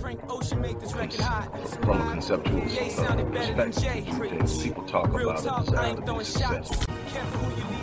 Frank 0.00 0.20
Ocean 0.28 0.60
made 0.60 0.80
this 0.80 0.94
record 0.94 1.20
hot. 1.20 1.68
From 1.84 2.12
conceptual 2.12 2.60
perspective, 2.62 2.98
uh, 2.98 4.62
people 4.62 4.84
talk 4.84 5.12
Real 5.12 5.30
about 5.30 5.44
talk, 5.44 5.68
it. 5.68 5.74
I 5.74 5.88
ain't 5.90 6.04
throwing 6.04 6.24
shots. 6.24 6.86
Careful 7.06 7.40
who 7.40 7.56
you 7.60 7.66
leave. 7.68 7.82